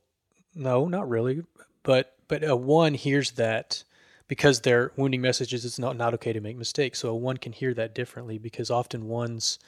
no, 0.55 0.89
not 0.89 1.07
really. 1.07 1.43
But, 1.83 2.15
but 2.29 2.43
a 2.43 2.57
one 2.57 2.95
hears 2.95 3.33
that 3.33 3.85
because 4.29 4.61
they're 4.61 4.93
wounding 4.97 5.21
messages. 5.21 5.65
It's 5.65 5.79
not, 5.79 5.97
not 5.97 6.15
okay 6.15 6.33
to 6.33 6.41
make 6.41 6.57
mistakes. 6.57 6.99
So 6.99 7.15
one 7.15 7.37
can 7.37 7.53
hear 7.53 7.75
that 7.75 7.95
differently 7.95 8.39
because 8.39 8.71
often 8.71 9.07
ones 9.07 9.59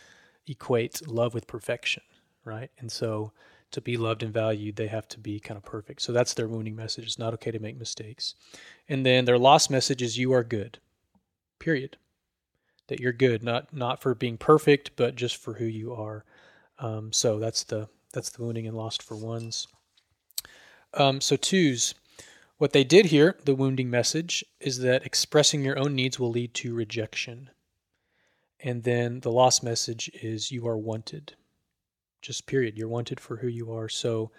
equate 0.46 1.06
love 1.06 1.34
with 1.34 1.46
perfection. 1.46 2.02
Right. 2.44 2.70
And 2.78 2.90
so, 2.90 3.32
to 3.70 3.80
be 3.80 3.96
loved 3.96 4.22
and 4.22 4.32
valued, 4.32 4.76
they 4.76 4.86
have 4.86 5.08
to 5.08 5.18
be 5.18 5.38
kind 5.38 5.58
of 5.58 5.64
perfect. 5.64 6.00
So 6.02 6.12
that's 6.12 6.34
their 6.34 6.48
wounding 6.48 6.74
message. 6.74 7.04
It's 7.04 7.18
not 7.18 7.34
okay 7.34 7.50
to 7.50 7.58
make 7.58 7.78
mistakes. 7.78 8.34
And 8.88 9.04
then 9.04 9.24
their 9.24 9.38
lost 9.38 9.70
message 9.70 10.00
is 10.00 10.16
you 10.16 10.32
are 10.32 10.42
good 10.42 10.78
period. 11.58 11.96
That 12.86 13.00
you're 13.00 13.12
good, 13.12 13.42
not 13.42 13.74
not 13.74 14.00
for 14.00 14.14
being 14.14 14.38
perfect, 14.38 14.92
but 14.96 15.14
just 15.14 15.36
for 15.36 15.54
who 15.54 15.66
you 15.66 15.92
are. 15.92 16.24
Um, 16.78 17.12
so 17.12 17.38
that's 17.38 17.64
the 17.64 17.88
that's 18.14 18.30
the 18.30 18.42
wounding 18.42 18.66
and 18.66 18.76
lost 18.76 19.02
for 19.02 19.14
ones. 19.14 19.68
Um, 20.94 21.20
so 21.20 21.36
twos, 21.36 21.94
What 22.58 22.72
they 22.72 22.84
did 22.84 23.06
hear, 23.06 23.36
the 23.44 23.54
wounding 23.54 23.88
message, 23.88 24.44
is 24.60 24.80
that 24.80 25.06
expressing 25.06 25.64
your 25.64 25.78
own 25.78 25.94
needs 25.94 26.18
will 26.18 26.30
lead 26.30 26.54
to 26.54 26.74
rejection. 26.74 27.50
And 28.60 28.82
then 28.82 29.20
the 29.20 29.30
lost 29.30 29.62
message 29.62 30.10
is 30.22 30.50
you 30.50 30.66
are 30.66 30.76
wanted. 30.76 31.34
Just 32.20 32.46
period. 32.46 32.76
You're 32.76 32.88
wanted 32.88 33.20
for 33.20 33.36
who 33.36 33.46
you 33.46 33.72
are. 33.72 33.88
So, 33.88 34.32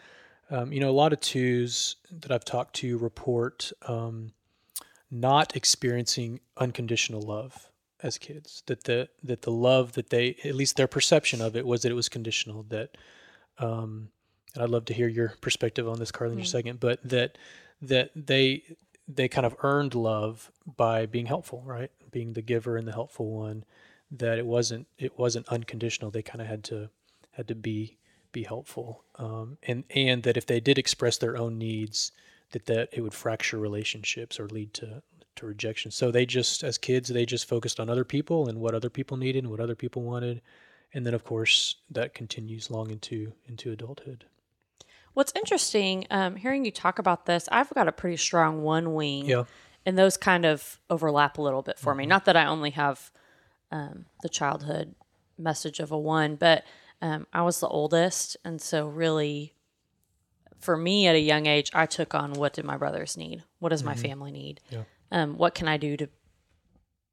um, 0.51 0.73
you 0.73 0.81
know, 0.81 0.89
a 0.89 0.91
lot 0.91 1.13
of 1.13 1.21
twos 1.21 1.95
that 2.11 2.31
I've 2.31 2.43
talked 2.43 2.75
to 2.77 2.97
report 2.97 3.71
um, 3.87 4.33
not 5.09 5.55
experiencing 5.55 6.41
unconditional 6.57 7.21
love 7.21 7.69
as 8.03 8.17
kids. 8.17 8.63
That 8.65 8.83
the 8.83 9.07
that 9.23 9.43
the 9.43 9.51
love 9.51 9.93
that 9.93 10.09
they, 10.09 10.35
at 10.43 10.55
least 10.55 10.75
their 10.75 10.87
perception 10.87 11.41
of 11.41 11.55
it, 11.55 11.65
was 11.65 11.83
that 11.83 11.91
it 11.91 11.95
was 11.95 12.09
conditional. 12.09 12.63
That, 12.63 12.97
um, 13.59 14.09
and 14.53 14.63
I'd 14.63 14.69
love 14.69 14.85
to 14.85 14.93
hear 14.93 15.07
your 15.07 15.35
perspective 15.39 15.87
on 15.87 15.99
this, 15.99 16.11
Carly, 16.11 16.33
in 16.33 16.39
mm. 16.39 16.43
a 16.43 16.47
second. 16.47 16.81
But 16.81 16.99
that 17.07 17.37
that 17.81 18.11
they 18.15 18.63
they 19.07 19.27
kind 19.27 19.45
of 19.45 19.55
earned 19.63 19.95
love 19.95 20.51
by 20.77 21.05
being 21.05 21.25
helpful, 21.25 21.63
right? 21.65 21.91
Being 22.11 22.33
the 22.33 22.41
giver 22.41 22.77
and 22.77 22.87
the 22.87 22.91
helpful 22.91 23.31
one. 23.31 23.65
That 24.11 24.37
it 24.37 24.45
wasn't 24.45 24.87
it 24.97 25.17
wasn't 25.17 25.47
unconditional. 25.49 26.11
They 26.11 26.21
kind 26.21 26.41
of 26.41 26.47
had 26.47 26.63
to 26.65 26.89
had 27.31 27.47
to 27.47 27.55
be 27.55 27.97
be 28.31 28.43
helpful, 28.43 29.03
um, 29.15 29.57
and 29.63 29.83
and 29.89 30.23
that 30.23 30.37
if 30.37 30.45
they 30.45 30.59
did 30.59 30.77
express 30.77 31.17
their 31.17 31.37
own 31.37 31.57
needs, 31.57 32.11
that 32.51 32.65
that 32.65 32.89
it 32.91 33.01
would 33.01 33.13
fracture 33.13 33.57
relationships 33.57 34.39
or 34.39 34.47
lead 34.47 34.73
to 34.75 35.01
to 35.35 35.45
rejection. 35.45 35.91
So 35.91 36.11
they 36.11 36.25
just 36.25 36.63
as 36.63 36.77
kids 36.77 37.09
they 37.09 37.25
just 37.25 37.47
focused 37.47 37.79
on 37.79 37.89
other 37.89 38.03
people 38.03 38.47
and 38.47 38.59
what 38.59 38.73
other 38.75 38.89
people 38.89 39.17
needed 39.17 39.43
and 39.43 39.51
what 39.51 39.59
other 39.59 39.75
people 39.75 40.01
wanted, 40.03 40.41
and 40.93 41.05
then 41.05 41.13
of 41.13 41.23
course 41.23 41.75
that 41.91 42.13
continues 42.13 42.71
long 42.71 42.91
into 42.91 43.33
into 43.47 43.71
adulthood. 43.71 44.25
What's 45.19 45.33
interesting, 45.35 46.07
um, 46.11 46.37
hearing 46.37 46.63
you 46.63 46.71
talk 46.71 46.97
about 46.97 47.25
this, 47.25 47.49
I've 47.51 47.69
got 47.71 47.89
a 47.89 47.91
pretty 47.91 48.15
strong 48.15 48.61
one 48.61 48.93
wing. 48.93 49.25
Yeah. 49.25 49.43
And 49.85 49.97
those 49.97 50.15
kind 50.15 50.45
of 50.45 50.79
overlap 50.89 51.37
a 51.37 51.41
little 51.41 51.61
bit 51.61 51.77
for 51.77 51.91
mm-hmm. 51.91 51.97
me. 51.97 52.05
Not 52.05 52.23
that 52.23 52.37
I 52.37 52.45
only 52.45 52.69
have 52.69 53.11
um, 53.69 54.05
the 54.21 54.29
childhood 54.29 54.95
message 55.37 55.81
of 55.81 55.91
a 55.91 55.99
one, 55.99 56.37
but 56.37 56.63
um, 57.01 57.27
I 57.33 57.41
was 57.41 57.59
the 57.59 57.67
oldest. 57.67 58.37
And 58.45 58.61
so, 58.61 58.87
really, 58.87 59.55
for 60.57 60.77
me 60.77 61.05
at 61.07 61.15
a 61.15 61.19
young 61.19 61.47
age, 61.47 61.69
I 61.73 61.85
took 61.85 62.15
on 62.15 62.31
what 62.31 62.53
did 62.53 62.63
my 62.63 62.77
brothers 62.77 63.17
need? 63.17 63.43
What 63.59 63.69
does 63.69 63.81
mm-hmm. 63.81 63.89
my 63.89 63.95
family 63.95 64.31
need? 64.31 64.61
Yeah. 64.69 64.83
Um, 65.11 65.37
what 65.37 65.53
can 65.53 65.67
I 65.67 65.75
do 65.75 65.97
to 65.97 66.07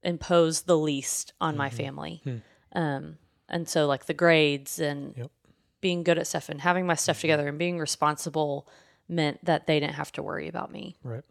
impose 0.04 0.62
the 0.62 0.78
least 0.78 1.32
on 1.40 1.54
mm-hmm. 1.54 1.58
my 1.58 1.70
family? 1.70 2.20
Hmm. 2.22 2.36
Um, 2.70 3.18
and 3.48 3.68
so, 3.68 3.88
like 3.88 4.06
the 4.06 4.14
grades 4.14 4.78
and 4.78 5.12
yep 5.16 5.32
being 5.86 6.02
good 6.02 6.18
at 6.18 6.26
stuff 6.26 6.48
and 6.48 6.60
having 6.60 6.84
my 6.84 6.96
stuff 6.96 7.18
mm-hmm. 7.18 7.20
together 7.20 7.46
and 7.46 7.60
being 7.60 7.78
responsible 7.78 8.66
meant 9.08 9.38
that 9.44 9.68
they 9.68 9.78
didn't 9.78 9.94
have 9.94 10.10
to 10.10 10.20
worry 10.20 10.48
about 10.48 10.72
me. 10.72 10.96
Right. 11.04 11.22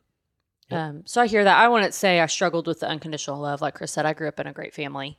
Yep. 0.69 0.79
Um, 0.79 1.03
so 1.05 1.19
I 1.19 1.27
hear 1.27 1.43
that. 1.43 1.57
I 1.57 1.67
wouldn't 1.67 1.93
say 1.93 2.21
I 2.21 2.25
struggled 2.27 2.65
with 2.65 2.79
the 2.79 2.87
unconditional 2.87 3.37
love. 3.37 3.61
Like 3.61 3.73
Chris 3.73 3.91
said, 3.91 4.05
I 4.05 4.13
grew 4.13 4.29
up 4.29 4.39
in 4.39 4.47
a 4.47 4.53
great 4.53 4.73
family. 4.73 5.17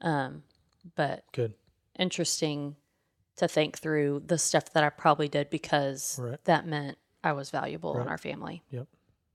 Um, 0.00 0.42
but 0.96 1.22
good. 1.32 1.52
Interesting 1.98 2.76
to 3.36 3.46
think 3.46 3.78
through 3.78 4.22
the 4.24 4.38
stuff 4.38 4.72
that 4.72 4.82
I 4.82 4.88
probably 4.88 5.28
did 5.28 5.50
because 5.50 6.18
right. 6.18 6.42
that 6.44 6.66
meant 6.66 6.96
I 7.22 7.32
was 7.32 7.50
valuable 7.50 7.92
right. 7.92 8.00
in 8.00 8.08
our 8.08 8.16
family. 8.16 8.62
Yep. 8.70 8.86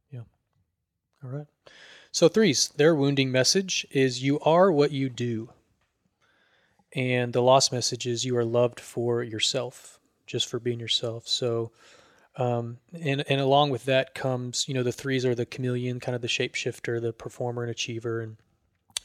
Yeah. 0.10 0.22
All 1.24 1.29
right. 1.29 1.48
So 2.12 2.27
threes, 2.27 2.69
their 2.69 2.95
wounding 2.95 3.31
message 3.31 3.86
is 3.91 4.24
you 4.24 4.39
are 4.39 4.72
what 4.72 4.89
you 4.89 5.10
do. 5.10 5.51
And 6.96 7.34
the 7.34 7.42
lost 7.42 7.72
message 7.72 8.06
is 8.06 8.24
you 8.24 8.38
are 8.38 8.46
loved 8.46 8.80
for 8.80 9.24
yourself, 9.24 10.00
just 10.28 10.48
for 10.48 10.60
being 10.60 10.80
yourself. 10.80 11.28
So, 11.28 11.72
um, 12.36 12.78
and 12.94 13.24
and 13.28 13.42
along 13.42 13.72
with 13.72 13.86
that 13.86 14.14
comes, 14.16 14.68
you 14.68 14.74
know, 14.74 14.84
the 14.84 14.92
threes 14.92 15.26
are 15.26 15.36
the 15.36 15.46
chameleon, 15.46 16.00
kind 16.00 16.16
of 16.16 16.22
the 16.22 16.28
shapeshifter, 16.28 17.02
the 17.02 17.14
performer 17.14 17.64
and 17.64 17.72
achiever, 17.72 18.22
and 18.22 18.38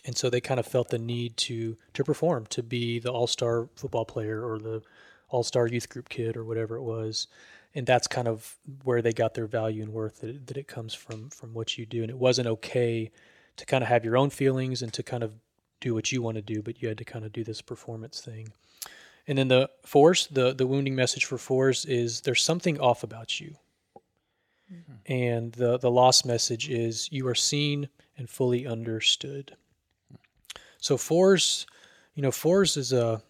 and 0.05 0.17
so 0.17 0.31
they 0.31 0.41
kind 0.41 0.61
of 0.61 0.67
felt 0.67 0.89
the 0.89 0.99
need 0.99 1.37
to 1.39 1.77
to 1.95 2.05
perform, 2.05 2.47
to 2.47 2.63
be 2.63 2.99
the 2.99 3.11
all 3.11 3.27
star 3.27 3.69
football 3.77 4.05
player 4.05 4.45
or 4.47 4.59
the 4.59 4.83
all 5.29 5.43
star 5.43 5.67
youth 5.67 5.89
group 5.89 6.09
kid 6.09 6.37
or 6.37 6.45
whatever 6.45 6.77
it 6.77 6.83
was, 6.83 7.27
and 7.75 7.87
that's 7.87 8.07
kind 8.07 8.29
of 8.29 8.57
where 8.85 9.03
they 9.03 9.13
got 9.13 9.35
their 9.35 9.47
value 9.47 9.83
and 9.83 9.93
worth 9.93 10.21
that 10.21 10.31
it, 10.31 10.47
that 10.47 10.57
it 10.57 10.69
comes 10.69 10.95
from 10.95 11.31
from 11.31 11.55
what 11.55 11.79
you 11.79 11.87
do, 11.87 12.03
and 12.03 12.11
it 12.11 12.19
wasn't 12.19 12.47
okay 12.47 13.11
to 13.57 13.67
kind 13.67 13.83
of 13.83 13.89
have 13.89 14.05
your 14.05 14.17
own 14.17 14.31
feelings 14.31 14.83
and 14.83 14.93
to 14.93 15.03
kind 15.03 15.23
of 15.23 15.33
do 15.81 15.95
what 15.95 16.13
you 16.13 16.23
want 16.23 16.37
to 16.37 16.43
do, 16.43 16.63
but 16.63 16.83
you 16.83 16.89
had 16.89 16.99
to 16.99 17.05
kind 17.05 17.25
of 17.25 17.33
do 17.33 17.45
this 17.45 17.63
performance 17.63 18.21
thing. 18.21 18.53
And 19.27 19.37
then 19.37 19.49
the 19.49 19.71
fours, 19.85 20.27
the 20.29 20.55
the 20.55 20.67
wounding 20.67 20.95
message 20.95 21.27
for 21.27 21.39
fours 21.39 21.85
is 21.85 22.23
there's 22.23 22.43
something 22.43 22.81
off 22.81 23.03
about 23.03 23.41
you. 23.41 23.57
Mm-hmm. 24.73 25.13
And 25.13 25.53
the 25.53 25.79
the 25.79 25.91
lost 25.91 26.25
message 26.27 26.69
is 26.69 27.09
you 27.13 27.27
are 27.29 27.35
seen 27.35 27.89
and 28.17 28.29
fully 28.29 28.67
understood. 28.67 29.57
So 30.79 30.97
fours, 30.97 31.67
you 32.15 32.23
know, 32.23 32.31
fours 32.31 32.77
is 32.77 32.93
a 32.93 33.23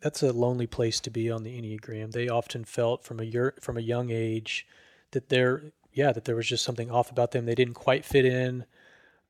that's 0.00 0.22
a 0.22 0.32
lonely 0.32 0.66
place 0.66 1.00
to 1.00 1.10
be 1.10 1.30
on 1.30 1.42
the 1.42 1.60
enneagram. 1.60 2.12
They 2.12 2.28
often 2.28 2.64
felt 2.64 3.04
from 3.04 3.20
a 3.20 3.24
year, 3.24 3.54
from 3.60 3.76
a 3.76 3.80
young 3.80 4.10
age 4.10 4.66
that 5.12 5.28
there 5.30 5.72
yeah 5.92 6.12
that 6.12 6.24
there 6.24 6.36
was 6.36 6.46
just 6.46 6.64
something 6.64 6.90
off 6.90 7.10
about 7.10 7.30
them. 7.30 7.46
They 7.46 7.54
didn't 7.54 7.74
quite 7.74 8.04
fit 8.04 8.24
in. 8.24 8.66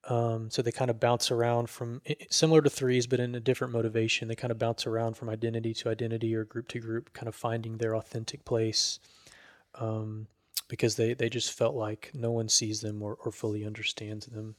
Um, 0.09 0.51
so 0.51 0.63
they 0.63 0.71
kind 0.71 0.91
of 0.91 1.01
bounce 1.01 1.31
around 1.31 1.69
from 1.69 2.01
similar 2.31 2.63
to 2.63 2.71
threes, 2.71 3.07
but 3.07 3.19
in 3.19 3.35
a 3.35 3.41
different 3.41 3.73
motivation. 3.73 4.29
They 4.29 4.37
kind 4.37 4.53
of 4.53 4.59
bounce 4.59 4.87
around 4.87 5.17
from 5.17 5.29
identity 5.29 5.75
to 5.75 5.89
identity 5.89 6.35
or 6.35 6.45
group 6.45 6.69
to 6.69 6.79
group, 6.79 7.13
kind 7.13 7.29
of 7.29 7.35
finding 7.35 7.79
their 7.79 7.97
authentic 7.97 8.45
place 8.45 9.01
um, 9.75 10.29
because 10.69 10.97
they, 10.97 11.15
they 11.15 11.29
just 11.29 11.53
felt 11.53 11.75
like 11.75 12.11
no 12.15 12.31
one 12.31 12.49
sees 12.49 12.81
them 12.81 13.03
or, 13.03 13.17
or 13.25 13.33
fully 13.33 13.65
understands 13.65 14.27
them. 14.27 14.55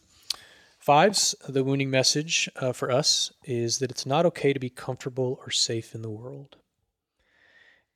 Fives, 0.80 1.34
the 1.48 1.64
wounding 1.64 1.90
message 1.90 2.50
uh, 2.58 2.72
for 2.72 2.92
us 2.92 3.32
is 3.44 3.80
that 3.80 3.92
it's 3.92 4.06
not 4.06 4.26
okay 4.26 4.54
to 4.54 4.60
be 4.60 4.70
comfortable 4.70 5.40
or 5.46 5.52
safe 5.52 5.96
in 5.96 6.02
the 6.02 6.10
world. 6.10 6.58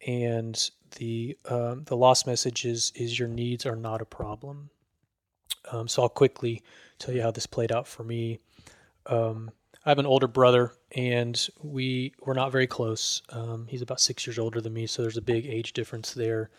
And 0.05 0.72
the 0.96 1.38
um, 1.48 1.84
the 1.84 1.96
lost 1.96 2.25
message 2.25 2.65
is 2.65 2.91
is 2.96 3.20
your 3.20 3.27
needs 3.27 3.67
are 3.67 3.75
not 3.75 4.01
a 4.01 4.05
problem. 4.05 4.72
Um, 5.72 5.88
so 5.88 6.03
I'll 6.03 6.10
quickly 6.10 6.63
tell 7.00 7.13
you 7.13 7.22
how 7.22 7.32
this 7.32 7.46
played 7.46 7.72
out 7.72 7.88
for 7.88 8.03
me. 8.03 8.39
Um, 9.06 9.51
I 9.86 9.89
have 9.89 10.00
an 10.00 10.06
older 10.06 10.27
brother, 10.27 10.74
and 10.96 11.48
we 11.62 12.13
were 12.22 12.36
not 12.36 12.51
very 12.51 12.68
close. 12.68 13.22
Um, 13.30 13.65
he's 13.68 13.82
about 13.82 14.00
six 14.00 14.27
years 14.27 14.38
older 14.38 14.62
than 14.62 14.74
me, 14.74 14.86
so 14.86 15.01
there's 15.01 15.18
a 15.18 15.22
big 15.22 15.46
age 15.46 15.74
difference 15.74 16.13
there. 16.13 16.51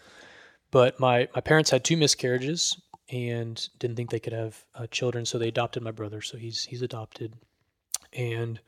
But 0.71 0.99
my 0.99 1.29
my 1.35 1.41
parents 1.41 1.71
had 1.71 1.85
two 1.85 1.97
miscarriages 1.97 2.81
and 3.11 3.69
didn't 3.79 3.97
think 3.97 4.11
they 4.11 4.19
could 4.19 4.33
have 4.33 4.65
uh, 4.75 4.87
children, 4.89 5.25
so 5.25 5.39
they 5.39 5.49
adopted 5.49 5.83
my 5.83 5.93
brother. 5.93 6.21
So 6.21 6.37
he's 6.37 6.65
he's 6.65 6.83
adopted, 6.83 7.35
and 8.13 8.59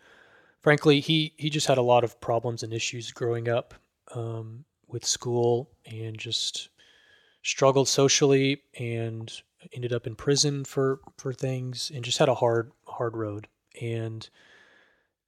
frankly, 0.60 1.00
he 1.00 1.34
he 1.36 1.50
just 1.50 1.66
had 1.66 1.78
a 1.78 1.82
lot 1.82 2.04
of 2.04 2.20
problems 2.20 2.62
and 2.62 2.72
issues 2.72 3.10
growing 3.10 3.48
up 3.48 3.74
um, 4.14 4.64
with 4.86 5.04
school 5.04 5.70
and 5.86 6.16
just 6.16 6.68
struggled 7.44 7.88
socially 7.88 8.62
and 8.78 9.32
ended 9.72 9.92
up 9.92 10.06
in 10.06 10.16
prison 10.16 10.64
for 10.64 11.00
for 11.16 11.32
things 11.32 11.90
and 11.94 12.04
just 12.04 12.18
had 12.18 12.28
a 12.28 12.34
hard 12.34 12.72
hard 12.86 13.16
road. 13.16 13.46
And 13.80 14.28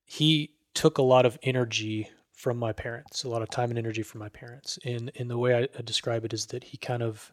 he 0.05 0.51
took 0.75 0.99
a 0.99 1.03
lot 1.03 1.25
of 1.27 1.39
energy 1.43 2.11
from 2.33 2.59
my 2.59 2.71
parents 2.73 3.25
a 3.25 3.29
lot 3.31 3.41
of 3.41 3.49
time 3.49 3.71
and 3.71 3.79
energy 3.79 4.03
from 4.03 4.21
my 4.21 4.29
parents. 4.29 4.79
And 4.85 5.13
and 5.17 5.31
the 5.31 5.39
way 5.39 5.55
I, 5.55 5.69
I 5.79 5.83
describe 5.83 6.25
it 6.25 6.33
is 6.33 6.47
that 6.47 6.65
he 6.65 6.77
kind 6.77 7.03
of 7.03 7.33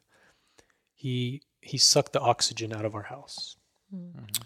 he 0.94 1.42
he 1.62 1.78
sucked 1.78 2.13
the 2.13 2.22
oxygen 2.22 2.74
out 2.74 2.86
of 2.86 2.96
our 2.96 3.04
house. 3.04 3.56
Mm-hmm. 3.94 4.42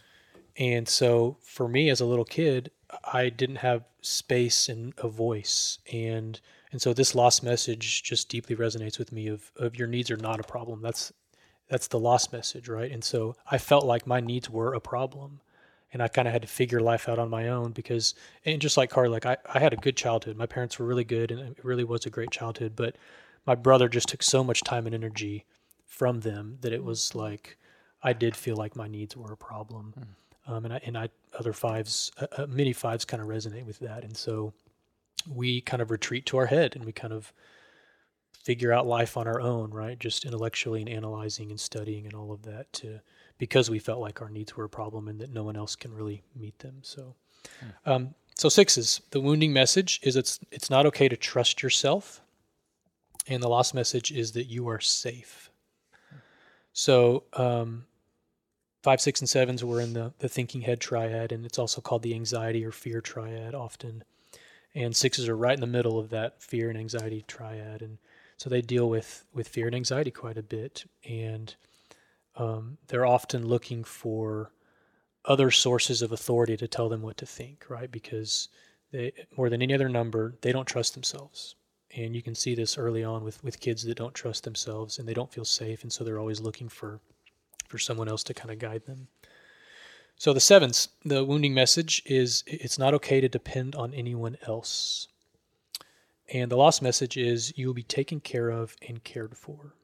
and 0.58 0.90
so 0.90 1.38
for 1.42 1.70
me 1.70 1.90
as 1.90 2.02
a 2.02 2.06
little 2.06 2.26
kid 2.26 2.70
i 3.14 3.30
didn't 3.30 3.58
have 3.58 3.86
space 4.08 4.70
and 4.70 4.94
a 4.98 5.08
voice. 5.08 5.80
And 5.92 6.40
and 6.78 6.82
so 6.84 6.94
this 6.94 7.16
lost 7.16 7.42
message 7.42 8.04
just 8.04 8.30
deeply 8.30 8.56
resonates 8.56 9.00
with 9.00 9.12
me 9.12 9.26
of 9.26 9.52
of 9.56 9.76
your 9.76 9.88
needs 9.88 10.12
are 10.12 10.18
not 10.18 10.40
a 10.40 10.44
problem 10.44 10.80
that's 10.80 11.12
that's 11.70 11.88
the 11.88 11.98
lost 11.98 12.32
message, 12.32 12.70
right? 12.70 12.92
And 12.92 13.04
so 13.04 13.36
I 13.50 13.58
felt 13.58 13.84
like 13.84 14.06
my 14.06 14.20
needs 14.20 14.48
were 14.48 14.76
a 14.76 14.80
problem. 14.80 15.42
And 15.92 16.04
I 16.04 16.08
kind 16.08 16.28
of 16.28 16.34
had 16.34 16.44
to 16.44 16.48
figure 16.48 16.80
life 16.80 17.10
out 17.10 17.18
on 17.18 17.32
my 17.32 17.48
own 17.48 17.72
because, 17.72 18.14
and 18.46 18.62
just 18.62 18.78
like 18.78 18.92
Carly, 18.92 19.10
like 19.10 19.26
I, 19.26 19.38
I 19.52 19.58
had 19.58 19.74
a 19.74 19.78
good 19.78 19.98
childhood. 19.98 20.38
My 20.38 20.46
parents 20.46 20.78
were 20.78 20.86
really 20.86 21.04
good 21.04 21.32
and 21.32 21.40
it 21.40 21.58
really 21.66 21.84
was 21.84 22.06
a 22.06 22.12
great 22.12 22.30
childhood. 22.30 22.74
But 22.76 22.96
my 23.48 23.56
brother 23.56 23.90
just 23.90 24.10
took 24.10 24.22
so 24.22 24.44
much 24.44 24.62
time 24.62 24.86
and 24.86 24.94
energy 24.94 25.46
from 25.88 26.20
them 26.20 26.60
that 26.62 26.74
it 26.74 26.84
was 26.84 27.16
like 27.16 27.58
I 28.04 28.14
did 28.14 28.36
feel 28.36 28.56
like 28.56 28.76
my 28.76 28.88
needs 28.88 29.18
were 29.18 29.34
a 29.34 29.38
problem. 29.38 29.96
Mm. 29.98 30.54
Um, 30.54 30.66
and 30.66 30.74
I, 30.76 30.82
and 30.86 30.98
I, 30.98 31.10
other 31.38 31.54
fives, 31.54 32.12
uh, 32.22 32.28
uh, 32.38 32.46
many 32.46 32.72
fives 32.72 33.04
kind 33.04 33.22
of 33.22 33.28
resonate 33.28 33.66
with 33.66 33.80
that. 33.80 34.04
And 34.04 34.16
so 34.16 34.54
we 35.28 35.62
kind 35.62 35.82
of 35.82 35.92
retreat 35.92 36.26
to 36.28 36.38
our 36.38 36.46
head 36.46 36.76
and 36.76 36.86
we 36.86 36.92
kind 36.92 37.14
of 37.14 37.34
figure 38.44 38.72
out 38.72 38.88
life 38.88 39.18
on 39.18 39.28
our 39.28 39.42
own, 39.42 39.72
right? 39.72 40.00
Just 40.00 40.24
intellectually 40.24 40.82
and 40.82 40.90
analyzing 40.90 41.50
and 41.50 41.60
studying 41.60 42.06
and 42.06 42.16
all 42.16 42.32
of 42.32 42.44
that 42.44 42.72
to 42.74 43.02
because 43.38 43.70
we 43.70 43.80
felt 43.80 44.00
like 44.00 44.22
our 44.22 44.30
needs 44.30 44.56
were 44.56 44.64
a 44.64 44.70
problem 44.70 45.08
and 45.08 45.20
that 45.20 45.34
no 45.34 45.44
one 45.44 45.56
else 45.56 45.76
can 45.76 45.94
really 45.94 46.24
meet 46.36 46.58
them. 46.60 46.78
So, 46.82 47.16
hmm. 47.60 47.92
um, 47.92 48.16
so 48.36 48.50
sixes. 48.50 49.02
The 49.12 49.20
wounding 49.20 49.52
message 49.52 50.00
is 50.04 50.16
it's 50.16 50.40
it's 50.52 50.70
not 50.70 50.86
okay 50.86 51.10
to 51.10 51.18
trust 51.18 51.64
yourself, 51.64 52.22
and 53.28 53.42
the 53.42 53.50
lost 53.50 53.74
message 53.74 54.12
is 54.12 54.32
that 54.34 54.46
you 54.46 54.70
are 54.70 54.80
safe. 54.80 55.52
So 56.72 57.24
um, 57.34 57.86
five, 58.84 59.02
six, 59.02 59.20
and 59.20 59.30
sevens 59.30 59.64
were 59.64 59.82
in 59.82 59.94
the 59.94 60.14
the 60.20 60.30
thinking 60.30 60.62
head 60.62 60.80
triad, 60.80 61.32
and 61.32 61.46
it's 61.46 61.60
also 61.60 61.82
called 61.82 62.04
the 62.04 62.14
anxiety 62.14 62.64
or 62.64 62.72
fear 62.72 63.02
triad 63.02 63.56
often. 63.56 64.04
And 64.78 64.96
sixes 64.96 65.28
are 65.28 65.36
right 65.36 65.56
in 65.56 65.62
the 65.62 65.66
middle 65.66 65.98
of 65.98 66.10
that 66.12 66.40
fear 66.40 66.70
and 66.70 66.78
anxiety 66.78 67.24
triad, 67.28 67.82
and 67.82 67.98
so 68.38 68.48
they 68.48 68.62
deal 68.62 68.88
with 68.88 69.26
with 69.34 69.48
fear 69.48 69.66
and 69.66 69.76
anxiety 69.76 70.12
quite 70.12 70.38
a 70.38 70.44
bit, 70.44 70.86
and 71.04 71.56
um, 72.36 72.78
they're 72.88 73.06
often 73.06 73.48
looking 73.48 73.84
for 73.84 74.52
other 75.26 75.50
sources 75.50 76.04
of 76.04 76.12
authority 76.12 76.56
to 76.58 76.68
tell 76.68 76.90
them 76.90 77.02
what 77.02 77.18
to 77.18 77.26
think, 77.26 77.66
right? 77.70 77.92
Because 77.92 78.50
they 78.92 79.14
more 79.36 79.50
than 79.50 79.64
any 79.64 79.74
other 79.74 79.90
number, 79.90 80.36
they 80.42 80.52
don't 80.52 80.68
trust 80.68 80.94
themselves. 80.94 81.56
And 81.96 82.16
you 82.16 82.22
can 82.22 82.36
see 82.36 82.54
this 82.54 82.78
early 82.78 83.04
on 83.04 83.24
with, 83.24 83.44
with 83.44 83.60
kids 83.60 83.84
that 83.84 83.98
don't 83.98 84.14
trust 84.14 84.44
themselves 84.44 85.00
and 85.00 85.08
they 85.08 85.14
don't 85.16 85.34
feel 85.34 85.46
safe, 85.46 85.82
and 85.82 85.92
so 85.92 86.04
they're 86.04 86.20
always 86.20 86.40
looking 86.40 86.70
for 86.70 87.00
for 87.68 87.80
someone 87.80 88.08
else 88.08 88.24
to 88.24 88.34
kind 88.36 88.52
of 88.52 88.60
guide 88.60 88.86
them. 88.86 89.08
So 90.20 90.34
the 90.34 90.40
sevens, 90.40 90.90
the 91.06 91.24
wounding 91.24 91.54
message 91.54 92.02
is 92.06 92.44
it's 92.48 92.80
not 92.80 92.96
okay 92.96 93.22
to 93.22 93.30
depend 93.30 93.76
on 93.76 93.94
anyone 93.94 94.38
else. 94.48 95.08
And 96.34 96.52
the 96.52 96.58
lost 96.58 96.82
message 96.82 97.18
is 97.18 97.54
you 97.56 97.68
will 97.68 97.76
be 97.76 97.84
taken 97.84 98.20
care 98.20 98.50
of 98.50 98.76
and 98.88 99.04
cared 99.04 99.38
for. 99.38 99.76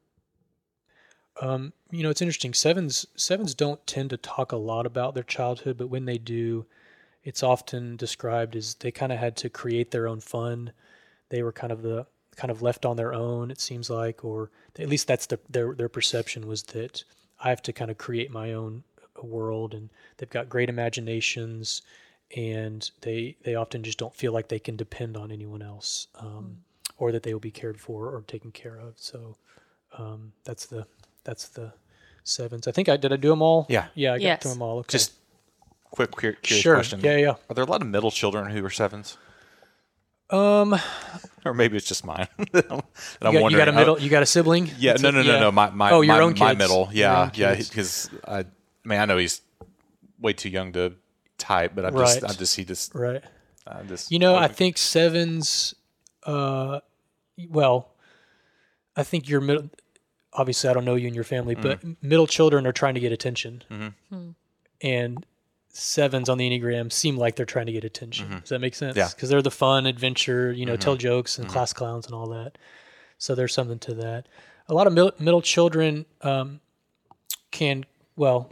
Um, 1.40 1.74
you 1.92 2.02
know, 2.04 2.10
it's 2.10 2.22
interesting. 2.22 2.54
Sevens 2.54 3.06
sevens 3.16 3.54
don't 3.54 3.86
tend 3.86 4.10
to 4.10 4.18
talk 4.18 4.52
a 4.52 4.58
lot 4.58 4.86
about 4.86 5.14
their 5.14 5.24
childhood, 5.24 5.78
but 5.78 5.88
when 5.88 6.06
they 6.06 6.18
do, 6.18 6.66
it's 7.24 7.44
often 7.44 7.96
described 7.96 8.56
as 8.56 8.76
they 8.76 8.92
kind 8.92 9.12
of 9.12 9.20
had 9.20 9.36
to 9.38 9.50
create 9.50 9.92
their 9.92 10.08
own 10.08 10.20
fun. 10.20 10.74
They 11.30 11.44
were 11.44 11.52
kind 11.52 11.72
of 11.72 11.84
the 11.84 12.08
kind 12.36 12.50
of 12.50 12.64
left 12.64 12.86
on 12.86 12.98
their 12.98 13.14
own. 13.14 13.52
It 13.52 13.62
seems 13.62 13.90
like, 13.90 14.26
or 14.26 14.50
at 14.80 14.90
least 14.90 15.08
that's 15.08 15.28
the, 15.28 15.40
their 15.50 15.76
their 15.76 15.90
perception 15.90 16.48
was 16.48 16.64
that 16.64 17.04
I 17.40 17.50
have 17.50 17.62
to 17.64 17.74
kind 17.74 17.92
of 17.92 17.98
create 17.98 18.32
my 18.32 18.54
own 18.54 18.84
world, 19.26 19.74
and 19.74 19.90
they've 20.18 20.30
got 20.30 20.50
great 20.50 20.70
imaginations, 20.70 21.82
and 22.36 22.90
they 23.02 23.36
they 23.44 23.56
often 23.56 23.84
just 23.84 23.98
don't 23.98 24.14
feel 24.16 24.32
like 24.34 24.48
they 24.48 24.60
can 24.60 24.76
depend 24.76 25.16
on 25.18 25.32
anyone 25.32 25.62
else, 25.62 26.08
um, 26.20 26.58
or 26.98 27.12
that 27.12 27.24
they 27.24 27.34
will 27.34 27.40
be 27.40 27.52
cared 27.52 27.80
for 27.80 28.08
or 28.14 28.22
taken 28.28 28.52
care 28.52 28.78
of. 28.80 28.94
So 28.98 29.36
um, 29.98 30.34
that's 30.44 30.66
the 30.66 30.86
that's 31.24 31.48
the 31.50 31.74
sevens. 32.24 32.68
I 32.68 32.72
think 32.72 32.90
I 32.90 32.98
did. 32.98 33.12
I 33.14 33.18
do 33.18 33.30
them 33.30 33.42
all. 33.42 33.66
Yeah. 33.70 33.88
yeah, 33.96 34.14
I 34.14 34.18
got 34.18 34.24
Yes. 34.24 34.42
to 34.44 34.48
them 34.50 34.62
all. 34.62 34.80
Okay. 34.80 34.92
Just 34.94 35.14
quick, 35.92 36.12
curious 36.12 36.48
sure. 36.48 36.76
question. 36.76 37.00
Yeah, 37.02 37.18
yeah. 37.18 37.36
Are 37.50 37.54
there 37.54 37.64
a 37.64 37.68
lot 37.68 37.82
of 37.82 37.88
middle 37.88 38.12
children 38.12 38.50
who 38.50 38.64
are 38.66 38.70
sevens? 38.70 39.18
Um, 40.30 40.76
Or 41.46 41.54
maybe 41.54 41.76
it's 41.76 41.86
just 41.86 42.06
mine. 42.06 42.28
that 42.54 42.72
I'm 43.22 43.34
you 43.34 43.40
got, 43.42 43.52
you 43.52 43.58
got 43.58 43.68
a 43.68 43.74
middle. 43.74 44.00
You 44.00 44.10
got 44.10 44.24
a 44.24 44.26
sibling. 44.26 44.72
yeah, 44.80 44.94
no, 44.94 45.12
no, 45.12 45.22
no, 45.22 45.34
Yeah. 45.34 45.40
no. 45.42 45.52
My, 45.52 45.70
my, 45.72 45.92
Oh, 45.92 46.00
your 46.00 46.16
my, 46.16 46.22
own 46.22 46.34
my 46.40 46.52
kids. 46.52 46.58
middle. 46.60 46.86
Your 46.86 46.94
Yeah, 46.94 47.22
own 47.24 47.32
yeah. 47.36 47.56
Because 47.56 48.10
I, 48.26 48.46
I 48.86 48.90
mean, 48.90 49.00
I 49.00 49.06
know 49.06 49.18
he's 49.18 49.42
way 50.20 50.34
too 50.34 50.50
young 50.50 50.72
to 50.74 50.94
type, 51.38 51.72
but 51.76 51.86
I 51.86 51.90
just, 51.90 52.22
Right. 52.22 52.32
I 52.32 52.34
just, 52.34 52.56
he 52.56 52.66
just, 52.66 52.94
Right. 52.96 53.24
I 53.66 53.84
just. 53.84 54.12
You 54.12 54.20
know, 54.20 54.36
I 54.36 54.42
wouldn't- 54.42 54.58
think 54.58 54.78
sevens. 54.78 55.74
Uh, 56.24 56.80
well, 57.50 57.90
I 58.96 59.04
think 59.04 59.28
your 59.30 59.42
middle. 59.42 59.70
Obviously, 60.36 60.70
I 60.70 60.74
don't 60.74 60.84
know 60.86 60.96
you 60.96 61.06
and 61.08 61.16
your 61.16 61.24
family, 61.24 61.54
but 61.56 61.80
Mm-hmm. 61.80 61.94
middle 62.08 62.26
children 62.28 62.66
are 62.66 62.72
trying 62.72 62.96
to 62.96 63.00
get 63.00 63.12
attention, 63.12 63.64
and 64.82 65.26
sevens 65.70 66.30
on 66.30 66.38
the 66.38 66.48
enneagram 66.50 66.92
seem 66.92 67.18
like 67.18 67.36
they're 67.36 67.46
trying 67.46 67.66
to 67.68 67.72
get 67.72 67.84
attention. 67.84 68.30
Does 68.42 68.50
that 68.50 68.60
make 68.60 68.76
sense? 68.76 68.92
Mm-hmm. 68.92 69.00
Yeah. 69.00 69.06
Mm-hmm. 69.06 69.16
because 69.16 69.30
they're 69.30 69.42
the 69.42 69.52
fun 69.52 69.86
adventure, 69.86 70.52
you 70.52 70.66
know, 70.66 70.76
tell 70.76 70.96
jokes 70.96 71.38
and 71.40 71.48
class 71.48 71.72
clowns 71.74 72.06
and 72.06 72.14
all 72.16 72.28
that. 72.30 72.58
So 73.18 73.34
there's 73.36 73.54
something 73.54 73.80
to 73.80 73.94
that. 73.96 74.28
A 74.68 74.74
lot 74.74 74.88
of 74.88 74.94
middle, 74.94 75.12
middle 75.20 75.42
children 75.42 76.06
um, 76.22 76.60
can 77.52 77.86
well, 78.16 78.52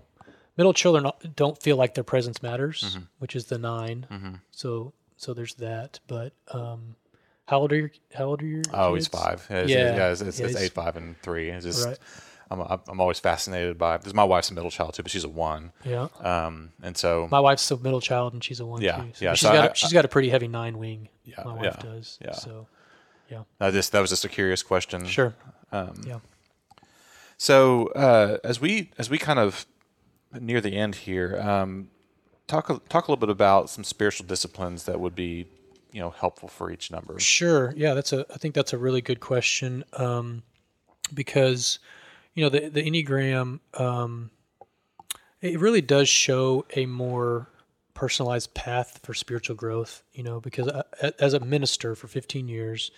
middle 0.58 0.74
children 0.74 1.10
don't 1.36 1.62
feel 1.62 1.78
like 1.78 1.94
their 1.96 2.04
presence 2.04 2.42
matters, 2.44 2.84
Mm-hmm. 2.84 3.04
which 3.20 3.36
is 3.36 3.46
the 3.46 3.58
9 3.58 4.40
So 4.52 4.94
so 5.18 5.34
there's 5.34 5.54
that. 5.56 6.00
But 6.08 6.34
um, 6.52 6.96
how 7.48 7.60
old 7.60 7.72
are 7.72 7.76
your 7.78 7.92
how 8.14 8.26
old 8.26 8.42
are 8.42 8.46
your 8.48 8.64
Oh, 8.74 8.96
he's 8.96 9.08
kids? 9.08 9.24
five. 9.24 9.48
Yeah, 9.50 9.58
it's, 9.58 9.70
Yeah. 9.72 9.96
yeah, 9.96 10.12
it's, 10.12 10.22
it's, 10.22 10.40
Yeah, 10.40 10.46
it's 10.48 10.56
eight, 10.58 10.74
five, 10.74 10.96
and 10.98 11.20
three. 11.22 11.50
It's 11.50 11.66
just, 11.66 11.86
Right. 11.88 11.98
I'm, 12.50 12.60
I'm 12.90 13.00
always 13.00 13.20
fascinated 13.20 13.78
by. 13.78 13.98
Because 13.98 14.14
my 14.14 14.24
wife's 14.26 14.50
a 14.52 14.54
middle 14.54 14.72
child 14.72 14.94
too, 14.96 15.04
but 15.04 15.12
she's 15.12 15.24
a 15.24 15.30
one. 15.30 15.72
Yeah. 15.86 16.08
Um, 16.20 16.72
and 16.84 16.98
so 16.98 17.28
My 17.32 17.40
wife's 17.40 17.70
a 17.72 17.78
middle 17.78 18.02
child 18.02 18.34
and 18.34 18.44
she's 18.44 18.60
a 18.60 18.66
one 18.66 18.82
Yeah, 18.82 18.98
too. 18.98 19.12
So 19.14 19.26
yeah, 19.26 19.34
She's 19.36 19.42
so 19.48 19.54
got 19.54 19.64
I- 19.64 19.72
a, 19.72 19.76
she's 19.76 19.94
got 19.94 20.04
a 20.06 20.10
pretty 20.10 20.30
heavy 20.30 20.48
nine 20.48 20.78
wing. 20.78 21.08
Yeah, 21.24 21.44
my 21.46 21.54
wife 21.54 21.78
yeah, 21.78 21.84
does. 21.92 22.18
yeah. 22.22 22.34
So 22.34 22.68
I 23.62 23.72
just 23.72 23.92
that 23.94 24.02
was 24.02 24.10
just 24.10 24.26
a 24.26 24.30
curious 24.30 24.64
question. 24.64 25.06
sure. 25.06 25.34
Um, 25.72 26.02
Yeah. 26.06 26.20
So 27.38 27.88
uh, 27.88 28.38
as 28.44 28.60
we 28.60 28.92
as 28.98 29.10
we 29.10 29.18
kind 29.18 29.40
of 29.40 29.66
near 30.40 30.62
the 30.62 30.76
end 30.76 30.96
here, 30.96 31.40
um, 31.42 31.90
talk 32.48 32.68
talk 32.90 33.08
a 33.08 33.12
little 33.12 33.20
bit 33.20 33.30
about 33.30 33.70
some 33.70 33.84
spiritual 33.84 34.26
disciplines 34.28 34.84
that 34.86 35.00
would 35.00 35.16
be 35.16 35.48
you 35.92 36.00
know 36.00 36.10
helpful 36.12 36.48
for 36.50 36.72
each 36.72 36.92
number. 36.92 37.20
Sure. 37.20 37.74
Yeah, 37.76 37.94
that's 37.94 38.14
a. 38.14 38.26
I 38.34 38.38
think 38.38 38.56
that's 38.56 38.74
a 38.74 38.78
really 38.78 39.02
good 39.02 39.20
question 39.20 39.84
um, 39.94 40.44
because 41.14 41.80
you 42.34 42.44
know 42.44 42.50
the 42.50 42.70
the 42.70 42.84
enneagram 42.84 43.60
um, 43.80 44.32
it 45.42 45.60
really 45.60 45.82
does 45.82 46.08
show 46.08 46.66
a 46.76 46.86
more 46.86 47.48
personalized 47.94 48.54
path 48.54 49.00
for 49.04 49.14
spiritual 49.14 49.56
growth. 49.56 50.04
You 50.14 50.24
know, 50.24 50.40
because 50.40 50.68
I, 50.68 50.84
a- 51.02 51.24
as 51.24 51.34
a 51.34 51.40
minister 51.40 51.96
for 51.96 52.08
15 52.08 52.48
years, 52.48 52.92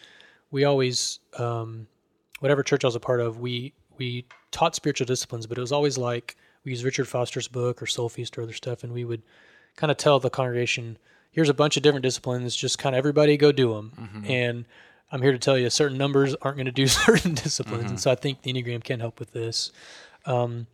we 0.52 0.64
always 0.64 1.20
um, 1.38 1.88
whatever 2.40 2.64
church 2.64 2.84
I 2.84 2.88
was 2.88 2.96
a 2.96 3.00
part 3.00 3.22
of, 3.22 3.40
we 3.40 3.74
we 3.98 4.26
taught 4.52 4.76
spiritual 4.76 5.06
disciplines, 5.06 5.48
but 5.48 5.58
it 5.58 5.62
was 5.62 5.72
always 5.72 5.98
like 5.98 6.36
we 6.64 6.72
used 6.72 6.84
Richard 6.84 7.08
Foster's 7.08 7.48
book 7.48 7.82
or 7.82 7.86
Soul 7.86 8.10
Feast 8.10 8.38
or 8.38 8.42
other 8.44 8.54
stuff, 8.54 8.84
and 8.84 8.94
we 8.94 9.04
would 9.06 9.22
kind 9.76 9.92
of 9.92 9.98
tell 9.98 10.20
the 10.20 10.30
congregation, 10.30 10.98
here's 11.32 11.50
a 11.50 11.54
bunch 11.54 11.78
of 11.78 11.84
different 11.84 12.04
disciplines, 12.04 12.56
just 12.56 12.78
kind 12.80 12.96
of 12.96 12.98
everybody 12.98 13.38
go 13.38 13.52
do 13.52 13.74
them. 13.74 13.92
And 14.28 14.66
I'm 15.12 15.22
here 15.22 15.32
to 15.32 15.40
tell 15.40 15.58
you, 15.58 15.70
certain 15.70 15.98
numbers 15.98 16.36
aren't 16.42 16.58
going 16.58 16.66
to 16.66 16.72
do 16.72 16.88
certain 16.88 17.34
disciplines, 17.34 17.90
and 17.90 18.00
so 18.00 18.12
I 18.12 18.16
think 18.16 18.42
the 18.42 18.54
Enneagram 18.54 18.84
can 18.84 19.00
help 19.00 19.20
with 19.20 19.32
this. 19.32 19.72
Um, 20.26 20.68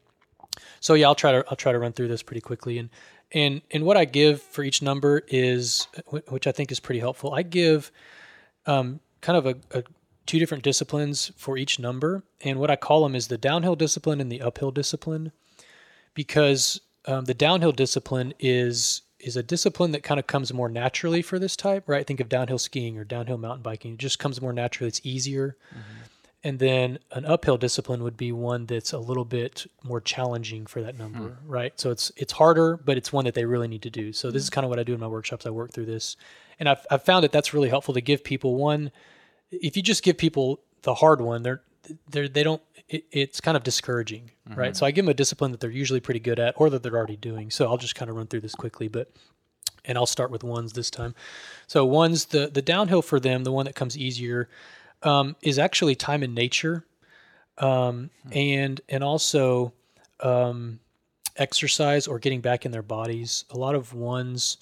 so 0.80 0.94
yeah, 0.94 1.08
I'll 1.08 1.16
try 1.16 1.32
to 1.32 1.46
I'll 1.50 1.56
try 1.56 1.72
to 1.72 1.80
run 1.80 1.94
through 1.94 2.08
this 2.10 2.24
pretty 2.24 2.42
quickly, 2.42 2.78
and 2.78 2.90
and 3.32 3.62
and 3.72 3.84
what 3.86 3.98
I 3.98 4.06
give 4.06 4.42
for 4.42 4.64
each 4.64 4.82
number 4.82 5.24
is, 5.28 5.88
which 6.30 6.48
I 6.48 6.52
think 6.52 6.72
is 6.72 6.80
pretty 6.80 7.00
helpful. 7.00 7.34
I 7.34 7.44
give 7.44 7.92
um, 8.66 9.00
kind 9.22 9.38
of 9.38 9.46
a, 9.46 9.56
a 9.78 9.84
two 10.26 10.40
different 10.40 10.64
disciplines 10.64 11.32
for 11.36 11.58
each 11.58 11.80
number, 11.80 12.24
and 12.42 12.60
what 12.60 12.70
I 12.70 12.76
call 12.76 13.04
them 13.04 13.16
is 13.16 13.28
the 13.28 13.38
downhill 13.38 13.76
discipline 13.76 14.22
and 14.22 14.32
the 14.32 14.42
uphill 14.42 14.72
discipline, 14.72 15.32
because 16.20 16.82
um, 17.06 17.24
the 17.24 17.34
downhill 17.34 17.72
discipline 17.72 18.34
is 18.42 19.04
is 19.22 19.38
a 19.38 19.44
discipline 19.44 19.92
that 19.94 20.04
kind 20.04 20.20
of 20.20 20.28
comes 20.28 20.54
more 20.54 20.68
naturally 20.68 21.22
for 21.22 21.40
this 21.40 21.56
type, 21.56 21.88
right? 21.88 22.06
Think 22.06 22.20
of 22.20 22.28
downhill 22.28 22.60
skiing 22.60 22.98
or 22.98 23.06
downhill 23.06 23.38
mountain 23.38 23.62
biking; 23.62 23.94
it 23.94 24.00
just 24.00 24.20
comes 24.20 24.42
more 24.42 24.52
naturally. 24.52 24.90
It's 24.90 25.00
easier. 25.06 25.56
Mm-hmm. 25.72 26.02
And 26.44 26.60
then 26.60 27.00
an 27.14 27.24
uphill 27.24 27.56
discipline 27.56 28.04
would 28.04 28.18
be 28.18 28.34
one 28.34 28.66
that's 28.66 28.92
a 28.92 28.98
little 28.98 29.24
bit 29.24 29.66
more 29.82 30.02
challenging 30.02 30.66
for 30.66 30.82
that 30.82 30.98
number, 30.98 31.30
hmm. 31.30 31.50
right? 31.50 31.80
So 31.80 31.90
it's 31.90 32.12
it's 32.18 32.34
harder, 32.34 32.76
but 32.76 32.98
it's 32.98 33.14
one 33.14 33.24
that 33.24 33.34
they 33.34 33.46
really 33.46 33.70
need 33.70 33.84
to 33.84 33.90
do. 33.90 34.12
So 34.12 34.30
this 34.30 34.44
is 34.44 34.50
hmm. 34.50 34.56
kind 34.56 34.66
of 34.66 34.70
what 34.70 34.80
I 34.80 34.84
do 34.84 34.94
in 34.94 35.00
my 35.00 35.08
workshops. 35.08 35.46
I 35.46 35.52
work 35.52 35.72
through 35.72 35.86
this, 35.86 36.18
and 36.60 36.68
I've, 36.68 36.86
I've 36.92 37.04
found 37.06 37.24
that 37.24 37.32
that's 37.32 37.54
really 37.54 37.70
helpful 37.70 37.94
to 37.94 38.02
give 38.02 38.26
people 38.26 38.58
one. 38.58 38.92
If 39.52 39.78
you 39.78 39.84
just 39.84 40.04
give 40.04 40.18
people 40.18 40.60
the 40.82 40.96
hard 40.96 41.22
one, 41.22 41.44
they're 41.44 41.62
they're 42.10 42.28
they 42.28 42.44
don't. 42.44 42.62
It, 42.88 43.06
it's 43.12 43.40
kind 43.42 43.56
of 43.56 43.64
discouraging, 43.64 44.32
right? 44.58 44.76
So 44.78 44.86
I 44.86 44.92
give 44.92 45.06
them 45.06 45.10
a 45.10 45.14
discipline 45.14 45.52
that 45.52 45.60
they're 45.60 45.70
usually 45.70 46.00
pretty 46.00 46.20
good 46.20 46.40
at, 46.40 46.56
or 46.58 46.70
that 46.70 46.84
they're 46.84 46.96
already 46.98 47.18
doing. 47.18 47.52
So 47.52 47.68
I'll 47.68 47.78
just 47.78 47.96
kind 47.96 48.10
of 48.10 48.18
run 48.18 48.28
through 48.28 48.42
this 48.42 48.56
quickly, 48.56 48.88
but 48.88 49.12
and 49.86 49.98
I'll 49.98 50.06
start 50.06 50.32
with 50.32 50.44
ones 50.44 50.74
this 50.74 50.90
time. 50.90 51.16
So 51.68 51.86
ones 51.86 52.26
the 52.26 52.48
the 52.48 52.62
downhill 52.62 53.02
for 53.02 53.20
them, 53.20 53.44
the 53.44 53.52
one 53.52 53.66
that 53.66 53.76
comes 53.76 53.98
easier, 53.98 54.50
um, 55.04 55.36
is 55.42 55.60
actually 55.60 55.96
time 55.96 56.24
in 56.24 56.34
nature, 56.34 56.86
um, 57.58 58.10
and 58.32 58.82
and 58.90 59.04
also 59.04 59.74
um, 60.22 60.80
exercise 61.38 62.08
or 62.08 62.20
getting 62.20 62.42
back 62.42 62.66
in 62.66 62.72
their 62.72 62.84
bodies. 62.84 63.46
A 63.52 63.58
lot 63.58 63.76
of 63.76 63.94
ones 63.94 64.58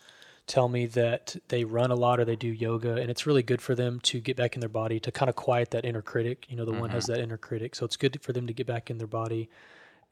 tell 0.47 0.69
me 0.69 0.85
that 0.87 1.35
they 1.49 1.65
run 1.65 1.91
a 1.91 1.95
lot 1.95 2.19
or 2.19 2.25
they 2.25 2.35
do 2.35 2.47
yoga, 2.47 2.95
and 2.95 3.11
it's 3.11 3.27
really 3.27 3.43
good 3.43 3.61
for 3.61 3.75
them 3.75 3.99
to 3.99 4.19
get 4.19 4.37
back 4.37 4.55
in 4.55 4.61
their 4.61 4.69
body 4.69 4.99
to 5.01 5.11
kind 5.11 5.29
of 5.29 5.35
quiet 5.35 5.71
that 5.71 5.85
inner 5.85 6.01
critic. 6.01 6.45
You 6.49 6.55
know, 6.55 6.65
the 6.65 6.71
one 6.71 6.89
has 6.89 7.05
that 7.05 7.19
inner 7.19 7.37
critic, 7.37 7.75
so 7.75 7.85
it's 7.85 7.97
good 7.97 8.21
for 8.21 8.33
them 8.33 8.47
to 8.47 8.53
get 8.53 8.65
back 8.65 8.89
in 8.89 8.97
their 8.97 9.07
body. 9.07 9.49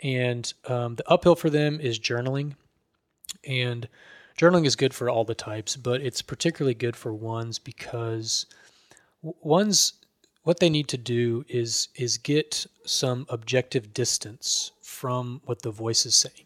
And 0.01 0.53
um, 0.67 0.95
the 0.95 1.09
uphill 1.09 1.35
for 1.35 1.49
them 1.49 1.79
is 1.79 1.97
journaling, 1.97 2.55
and 3.47 3.87
journaling 4.37 4.65
is 4.65 4.75
good 4.75 4.93
for 4.93 5.09
all 5.09 5.23
the 5.23 5.35
types, 5.35 5.77
but 5.77 6.01
it's 6.01 6.21
particularly 6.21 6.75
good 6.75 6.97
for 6.97 7.13
ones 7.13 7.57
because 7.57 8.45
ones 9.21 9.93
what 10.43 10.59
they 10.59 10.69
need 10.69 10.87
to 10.89 10.97
do 10.97 11.43
is 11.47 11.87
is 11.95 12.17
get 12.17 12.67
some 12.85 13.25
objective 13.29 13.93
distance 13.93 14.71
from 14.81 15.41
what 15.45 15.61
the 15.63 15.71
voice 15.71 16.05
is 16.05 16.13
saying 16.13 16.45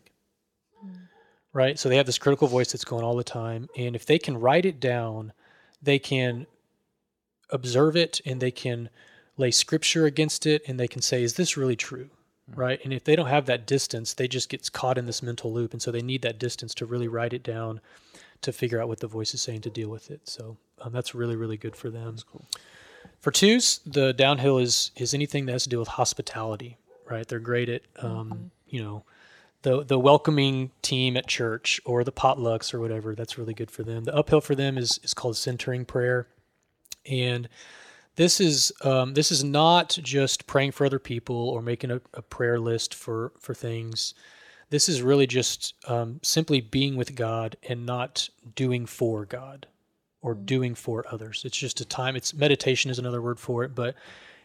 right 1.53 1.79
so 1.79 1.89
they 1.89 1.97
have 1.97 2.05
this 2.05 2.17
critical 2.17 2.47
voice 2.47 2.71
that's 2.71 2.85
going 2.85 3.03
all 3.03 3.15
the 3.15 3.23
time 3.23 3.67
and 3.77 3.95
if 3.95 4.05
they 4.05 4.19
can 4.19 4.39
write 4.39 4.65
it 4.65 4.79
down 4.79 5.33
they 5.81 5.99
can 5.99 6.45
observe 7.49 7.95
it 7.95 8.21
and 8.25 8.41
they 8.41 8.51
can 8.51 8.89
lay 9.37 9.51
scripture 9.51 10.05
against 10.05 10.45
it 10.45 10.61
and 10.67 10.79
they 10.79 10.87
can 10.87 11.01
say 11.01 11.23
is 11.23 11.35
this 11.35 11.57
really 11.57 11.75
true 11.75 12.09
right? 12.55 12.79
And 12.83 12.93
if 12.93 13.03
they 13.03 13.15
don't 13.15 13.27
have 13.27 13.45
that 13.45 13.65
distance, 13.65 14.13
they 14.13 14.27
just 14.27 14.49
gets 14.49 14.69
caught 14.69 14.97
in 14.97 15.05
this 15.05 15.21
mental 15.21 15.51
loop, 15.51 15.73
and 15.73 15.81
so 15.81 15.91
they 15.91 16.01
need 16.01 16.21
that 16.23 16.39
distance 16.39 16.73
to 16.75 16.85
really 16.85 17.07
write 17.07 17.33
it 17.33 17.43
down, 17.43 17.81
to 18.41 18.51
figure 18.51 18.81
out 18.81 18.87
what 18.87 18.99
the 18.99 19.07
voice 19.07 19.33
is 19.33 19.41
saying 19.41 19.61
to 19.61 19.69
deal 19.69 19.89
with 19.89 20.09
it. 20.11 20.21
So 20.27 20.57
um, 20.81 20.91
that's 20.91 21.13
really 21.13 21.35
really 21.35 21.57
good 21.57 21.75
for 21.75 21.89
them. 21.89 22.17
cool. 22.31 22.45
For 23.21 23.31
twos, 23.31 23.79
the 23.85 24.13
downhill 24.13 24.57
is 24.57 24.91
is 24.95 25.13
anything 25.13 25.45
that 25.45 25.53
has 25.53 25.63
to 25.63 25.69
do 25.69 25.79
with 25.79 25.87
hospitality, 25.87 26.77
right? 27.09 27.27
They're 27.27 27.39
great 27.39 27.69
at 27.69 27.81
um, 27.97 28.51
you 28.67 28.81
know 28.81 29.03
the 29.61 29.83
the 29.83 29.99
welcoming 29.99 30.71
team 30.81 31.17
at 31.17 31.27
church 31.27 31.81
or 31.85 32.03
the 32.03 32.11
potlucks 32.11 32.73
or 32.73 32.79
whatever. 32.79 33.15
That's 33.15 33.37
really 33.37 33.53
good 33.53 33.71
for 33.71 33.83
them. 33.83 34.05
The 34.05 34.15
uphill 34.15 34.41
for 34.41 34.55
them 34.55 34.77
is 34.77 34.99
is 35.03 35.13
called 35.13 35.37
centering 35.37 35.85
prayer, 35.85 36.27
and 37.05 37.49
this 38.15 38.39
is 38.39 38.71
um, 38.83 39.13
this 39.13 39.31
is 39.31 39.43
not 39.43 39.97
just 40.01 40.47
praying 40.47 40.71
for 40.71 40.85
other 40.85 40.99
people 40.99 41.35
or 41.35 41.61
making 41.61 41.91
a, 41.91 42.01
a 42.13 42.21
prayer 42.21 42.59
list 42.59 42.93
for 42.93 43.33
for 43.39 43.53
things. 43.53 44.13
This 44.69 44.87
is 44.87 45.01
really 45.01 45.25
just 45.25 45.73
um, 45.87 46.19
simply 46.21 46.61
being 46.61 46.95
with 46.95 47.15
God 47.15 47.57
and 47.67 47.85
not 47.85 48.29
doing 48.55 48.85
for 48.85 49.25
God 49.25 49.65
or 50.21 50.35
doing 50.35 50.75
for 50.75 51.05
others. 51.11 51.41
It's 51.43 51.57
just 51.57 51.81
a 51.81 51.85
time. 51.85 52.15
It's 52.15 52.33
meditation 52.33 52.91
is 52.91 52.99
another 52.99 53.21
word 53.21 53.39
for 53.39 53.63
it, 53.63 53.73
but 53.73 53.95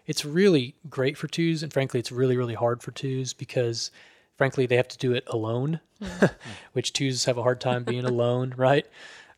it's 0.06 0.24
really 0.24 0.76
great 0.88 1.18
for 1.18 1.28
twos, 1.28 1.62
and 1.62 1.72
frankly, 1.72 2.00
it's 2.00 2.12
really 2.12 2.36
really 2.36 2.54
hard 2.54 2.82
for 2.82 2.90
twos 2.90 3.32
because 3.32 3.90
frankly 4.36 4.66
they 4.66 4.76
have 4.76 4.88
to 4.88 4.98
do 4.98 5.12
it 5.12 5.24
alone, 5.28 5.80
which 6.72 6.92
twos 6.92 7.24
have 7.24 7.38
a 7.38 7.42
hard 7.42 7.60
time 7.60 7.84
being 7.84 8.04
alone, 8.04 8.54
right? 8.58 8.86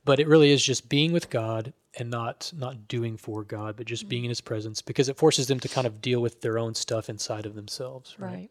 But 0.05 0.21
it 0.21 0.29
really 0.29 0.53
is 0.53 0.65
just 0.65 0.89
being 0.89 1.13
with 1.13 1.31
God 1.31 1.73
and 1.99 2.11
not 2.11 2.53
not 2.57 2.89
doing 2.89 3.17
for 3.17 3.43
God, 3.43 3.77
but 3.77 3.87
just 3.87 4.09
being 4.09 4.25
in 4.25 4.29
His 4.29 4.41
presence 4.41 4.83
because 4.83 5.09
it 5.09 5.17
forces 5.17 5.47
them 5.47 5.61
to 5.61 5.69
kind 5.69 5.87
of 5.87 6.01
deal 6.01 6.21
with 6.21 6.41
their 6.41 6.59
own 6.59 6.75
stuff 6.75 7.09
inside 7.09 7.47
of 7.47 7.55
themselves, 7.55 8.17
right? 8.19 8.33
Right. 8.33 8.51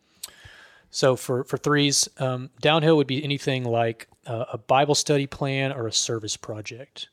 So 0.89 1.15
for 1.15 1.43
for 1.43 1.57
threes, 1.57 2.07
um, 2.19 2.49
downhill 2.61 2.97
would 2.97 3.07
be 3.07 3.23
anything 3.23 3.65
like 3.65 4.07
uh, 4.25 4.45
a 4.53 4.57
Bible 4.57 4.95
study 4.95 5.27
plan 5.27 5.71
or 5.71 5.87
a 5.87 5.91
service 5.91 6.37
project, 6.37 7.09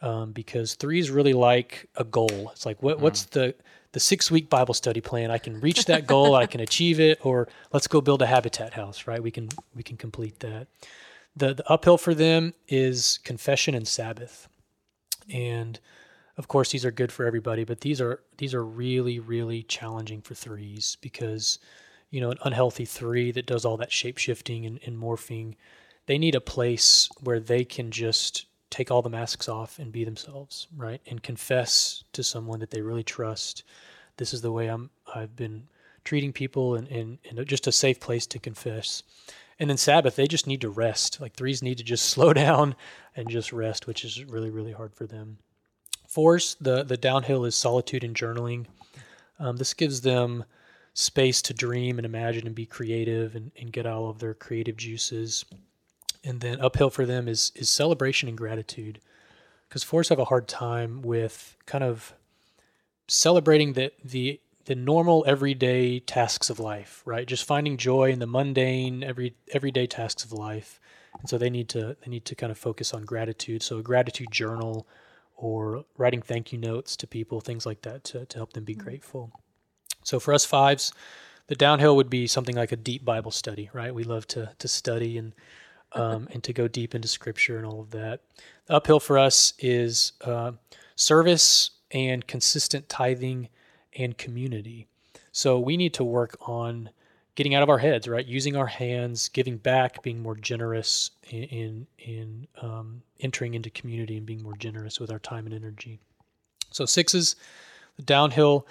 um, 0.00 0.32
because 0.32 0.74
threes 0.74 1.10
really 1.10 1.32
like 1.32 1.88
a 1.96 2.04
goal. 2.04 2.50
It's 2.52 2.64
like 2.64 2.82
what 2.82 3.00
what's 3.00 3.24
the 3.24 3.54
the 3.96 4.00
six 4.00 4.30
week 4.30 4.50
Bible 4.50 4.74
study 4.74 5.00
plan? 5.00 5.30
I 5.30 5.38
can 5.38 5.58
reach 5.58 5.86
that 5.86 6.06
goal, 6.06 6.34
I 6.34 6.44
can 6.44 6.60
achieve 6.60 7.00
it, 7.00 7.18
or 7.24 7.48
let's 7.72 7.86
go 7.86 8.02
build 8.02 8.20
a 8.20 8.26
habitat 8.26 8.74
house, 8.74 9.06
right? 9.06 9.22
We 9.22 9.30
can 9.30 9.48
we 9.74 9.82
can 9.82 9.96
complete 9.96 10.40
that. 10.40 10.66
The 11.34 11.54
the 11.54 11.66
uphill 11.66 11.96
for 11.96 12.14
them 12.14 12.52
is 12.68 13.18
confession 13.24 13.74
and 13.74 13.88
Sabbath, 13.88 14.48
and 15.32 15.80
of 16.36 16.46
course 16.46 16.72
these 16.72 16.84
are 16.84 16.90
good 16.90 17.10
for 17.10 17.24
everybody, 17.24 17.64
but 17.64 17.80
these 17.80 17.98
are 18.02 18.20
these 18.36 18.52
are 18.52 18.62
really 18.62 19.18
really 19.18 19.62
challenging 19.62 20.20
for 20.20 20.34
threes 20.34 20.98
because 21.00 21.58
you 22.10 22.20
know, 22.20 22.30
an 22.30 22.38
unhealthy 22.44 22.84
three 22.84 23.30
that 23.32 23.46
does 23.46 23.64
all 23.64 23.78
that 23.78 23.92
shape 23.92 24.18
shifting 24.18 24.66
and, 24.66 24.78
and 24.84 24.96
morphing, 24.96 25.54
they 26.04 26.18
need 26.18 26.34
a 26.34 26.40
place 26.40 27.08
where 27.20 27.40
they 27.40 27.64
can 27.64 27.90
just 27.90 28.44
take 28.70 28.90
all 28.90 29.02
the 29.02 29.10
masks 29.10 29.48
off 29.48 29.78
and 29.78 29.92
be 29.92 30.04
themselves, 30.04 30.66
right? 30.76 31.00
And 31.06 31.22
confess 31.22 32.04
to 32.12 32.22
someone 32.22 32.60
that 32.60 32.70
they 32.70 32.82
really 32.82 33.04
trust. 33.04 33.62
This 34.16 34.34
is 34.34 34.42
the 34.42 34.52
way 34.52 34.68
I'm 34.68 34.90
I've 35.14 35.36
been 35.36 35.68
treating 36.04 36.32
people 36.32 36.76
and, 36.76 36.88
and, 36.88 37.18
and 37.28 37.46
just 37.46 37.66
a 37.66 37.72
safe 37.72 38.00
place 38.00 38.26
to 38.28 38.38
confess. 38.38 39.02
And 39.58 39.68
then 39.68 39.76
Sabbath, 39.76 40.16
they 40.16 40.26
just 40.26 40.46
need 40.46 40.60
to 40.60 40.68
rest. 40.68 41.20
Like 41.20 41.34
threes 41.34 41.62
need 41.62 41.78
to 41.78 41.84
just 41.84 42.04
slow 42.10 42.32
down 42.32 42.74
and 43.14 43.28
just 43.28 43.52
rest, 43.52 43.86
which 43.86 44.04
is 44.04 44.24
really, 44.24 44.50
really 44.50 44.72
hard 44.72 44.94
for 44.94 45.06
them. 45.06 45.38
Fours, 46.08 46.56
the 46.60 46.84
the 46.84 46.96
downhill 46.96 47.44
is 47.44 47.54
solitude 47.54 48.04
and 48.04 48.14
journaling. 48.14 48.66
Um, 49.38 49.56
this 49.56 49.74
gives 49.74 50.00
them 50.00 50.44
space 50.94 51.42
to 51.42 51.52
dream 51.52 51.98
and 51.98 52.06
imagine 52.06 52.46
and 52.46 52.54
be 52.54 52.64
creative 52.64 53.34
and, 53.34 53.50
and 53.58 53.72
get 53.72 53.86
all 53.86 54.08
of 54.08 54.18
their 54.18 54.32
creative 54.32 54.76
juices. 54.76 55.44
And 56.24 56.40
then 56.40 56.60
uphill 56.60 56.90
for 56.90 57.06
them 57.06 57.28
is 57.28 57.52
is 57.54 57.70
celebration 57.70 58.28
and 58.28 58.38
gratitude. 58.38 59.00
Because 59.68 59.82
fours 59.82 60.08
have 60.08 60.18
a 60.18 60.26
hard 60.26 60.46
time 60.48 61.02
with 61.02 61.56
kind 61.66 61.84
of 61.84 62.14
celebrating 63.08 63.74
the 63.74 63.92
the 64.04 64.40
the 64.66 64.74
normal 64.74 65.24
everyday 65.26 66.00
tasks 66.00 66.50
of 66.50 66.58
life, 66.58 67.02
right? 67.04 67.26
Just 67.26 67.44
finding 67.44 67.76
joy 67.76 68.10
in 68.10 68.18
the 68.18 68.26
mundane 68.26 69.02
every 69.02 69.34
everyday 69.52 69.86
tasks 69.86 70.24
of 70.24 70.32
life. 70.32 70.80
And 71.20 71.28
so 71.28 71.38
they 71.38 71.50
need 71.50 71.68
to 71.70 71.96
they 72.04 72.10
need 72.10 72.24
to 72.26 72.34
kind 72.34 72.50
of 72.50 72.58
focus 72.58 72.92
on 72.92 73.04
gratitude. 73.04 73.62
So 73.62 73.78
a 73.78 73.82
gratitude 73.82 74.30
journal 74.30 74.86
or 75.36 75.84
writing 75.96 76.22
thank 76.22 76.52
you 76.52 76.58
notes 76.58 76.96
to 76.96 77.06
people, 77.06 77.40
things 77.40 77.66
like 77.66 77.82
that 77.82 78.04
to, 78.04 78.26
to 78.26 78.38
help 78.38 78.54
them 78.54 78.64
be 78.64 78.74
mm. 78.74 78.82
grateful. 78.82 79.30
So 80.02 80.18
for 80.18 80.32
us 80.32 80.44
fives, 80.44 80.92
the 81.48 81.54
downhill 81.54 81.96
would 81.96 82.10
be 82.10 82.26
something 82.26 82.56
like 82.56 82.72
a 82.72 82.76
deep 82.76 83.04
Bible 83.04 83.30
study, 83.30 83.70
right? 83.72 83.94
We 83.94 84.04
love 84.04 84.26
to 84.28 84.50
to 84.58 84.68
study 84.68 85.16
and 85.16 85.32
um, 85.92 86.28
and 86.32 86.42
to 86.44 86.52
go 86.52 86.68
deep 86.68 86.94
into 86.94 87.08
Scripture 87.08 87.56
and 87.56 87.66
all 87.66 87.80
of 87.80 87.90
that. 87.90 88.20
The 88.66 88.74
uphill 88.74 89.00
for 89.00 89.18
us 89.18 89.52
is 89.58 90.12
uh, 90.22 90.52
service 90.96 91.70
and 91.90 92.26
consistent 92.26 92.88
tithing 92.88 93.48
and 93.96 94.16
community. 94.18 94.86
So 95.32 95.58
we 95.58 95.76
need 95.76 95.94
to 95.94 96.04
work 96.04 96.36
on 96.40 96.90
getting 97.34 97.54
out 97.54 97.62
of 97.62 97.68
our 97.68 97.78
heads, 97.78 98.08
right? 98.08 98.26
Using 98.26 98.56
our 98.56 98.66
hands, 98.66 99.28
giving 99.28 99.58
back, 99.58 100.02
being 100.02 100.22
more 100.22 100.34
generous 100.34 101.10
in 101.30 101.44
in, 101.44 101.86
in 101.98 102.46
um, 102.60 103.02
entering 103.20 103.54
into 103.54 103.70
community 103.70 104.16
and 104.16 104.26
being 104.26 104.42
more 104.42 104.56
generous 104.56 104.98
with 104.98 105.10
our 105.10 105.18
time 105.18 105.46
and 105.46 105.54
energy. 105.54 106.00
So 106.70 106.84
sixes, 106.84 107.36
the 107.96 108.02
downhill. 108.02 108.66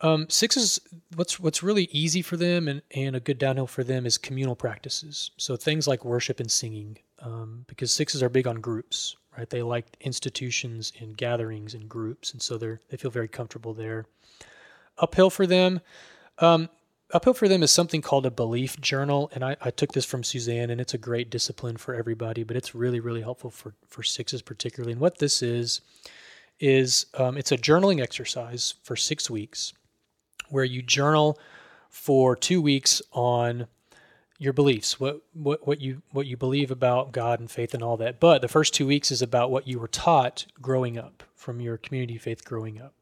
Um, 0.00 0.28
sixes, 0.28 0.80
what's 1.16 1.40
what's 1.40 1.62
really 1.62 1.88
easy 1.90 2.22
for 2.22 2.36
them 2.36 2.68
and, 2.68 2.82
and 2.94 3.16
a 3.16 3.20
good 3.20 3.38
downhill 3.38 3.66
for 3.66 3.82
them 3.82 4.06
is 4.06 4.16
communal 4.16 4.54
practices. 4.54 5.32
So 5.38 5.56
things 5.56 5.88
like 5.88 6.04
worship 6.04 6.38
and 6.38 6.50
singing, 6.50 6.98
um, 7.18 7.64
because 7.66 7.90
sixes 7.90 8.22
are 8.22 8.28
big 8.28 8.46
on 8.46 8.60
groups, 8.60 9.16
right? 9.36 9.50
They 9.50 9.62
like 9.62 9.96
institutions 10.00 10.92
and 11.00 11.16
gatherings 11.16 11.74
and 11.74 11.88
groups, 11.88 12.32
and 12.32 12.40
so 12.40 12.58
they're 12.58 12.80
they 12.90 12.96
feel 12.96 13.10
very 13.10 13.26
comfortable 13.26 13.74
there. 13.74 14.06
Uphill 14.98 15.30
for 15.30 15.48
them, 15.48 15.80
um, 16.38 16.68
uphill 17.12 17.34
for 17.34 17.48
them 17.48 17.64
is 17.64 17.72
something 17.72 18.00
called 18.00 18.26
a 18.26 18.30
belief 18.30 18.80
journal, 18.80 19.30
and 19.34 19.44
I, 19.44 19.56
I 19.60 19.70
took 19.70 19.92
this 19.92 20.04
from 20.04 20.22
Suzanne, 20.22 20.70
and 20.70 20.80
it's 20.80 20.94
a 20.94 20.98
great 20.98 21.28
discipline 21.28 21.76
for 21.76 21.94
everybody, 21.94 22.44
but 22.44 22.56
it's 22.56 22.72
really 22.72 23.00
really 23.00 23.22
helpful 23.22 23.50
for 23.50 23.74
for 23.88 24.04
sixes 24.04 24.42
particularly. 24.42 24.92
And 24.92 25.00
what 25.00 25.18
this 25.18 25.42
is 25.42 25.80
is 26.60 27.06
um, 27.14 27.36
it's 27.36 27.50
a 27.50 27.58
journaling 27.58 28.00
exercise 28.00 28.74
for 28.84 28.94
six 28.94 29.28
weeks 29.28 29.72
where 30.50 30.64
you 30.64 30.82
journal 30.82 31.38
for 31.90 32.36
two 32.36 32.60
weeks 32.60 33.00
on 33.12 33.66
your 34.38 34.52
beliefs, 34.52 35.00
what, 35.00 35.20
what, 35.32 35.66
what 35.66 35.80
you 35.80 36.02
what 36.12 36.26
you 36.26 36.36
believe 36.36 36.70
about 36.70 37.10
God 37.10 37.40
and 37.40 37.50
faith 37.50 37.74
and 37.74 37.82
all 37.82 37.96
that. 37.96 38.20
But 38.20 38.40
the 38.40 38.48
first 38.48 38.72
two 38.72 38.86
weeks 38.86 39.10
is 39.10 39.20
about 39.20 39.50
what 39.50 39.66
you 39.66 39.80
were 39.80 39.88
taught 39.88 40.46
growing 40.62 40.96
up 40.96 41.24
from 41.34 41.60
your 41.60 41.76
community 41.76 42.16
of 42.16 42.22
faith 42.22 42.44
growing 42.44 42.80
up. 42.80 42.94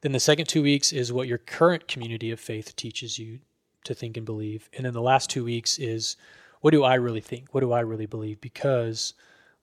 Then 0.00 0.12
the 0.12 0.20
second 0.20 0.46
two 0.46 0.62
weeks 0.62 0.92
is 0.92 1.12
what 1.12 1.28
your 1.28 1.38
current 1.38 1.88
community 1.88 2.30
of 2.30 2.40
faith 2.40 2.74
teaches 2.74 3.18
you 3.18 3.40
to 3.84 3.94
think 3.94 4.16
and 4.16 4.24
believe. 4.24 4.70
And 4.74 4.86
then 4.86 4.94
the 4.94 5.02
last 5.02 5.28
two 5.28 5.44
weeks 5.44 5.78
is 5.78 6.16
what 6.60 6.70
do 6.70 6.84
I 6.84 6.94
really 6.94 7.20
think? 7.20 7.54
What 7.54 7.60
do 7.60 7.72
I 7.72 7.80
really 7.80 8.06
believe? 8.06 8.40
Because 8.40 9.12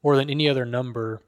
more 0.03 0.15
than 0.15 0.29
any 0.29 0.47
other 0.47 0.65
number, 0.65 1.21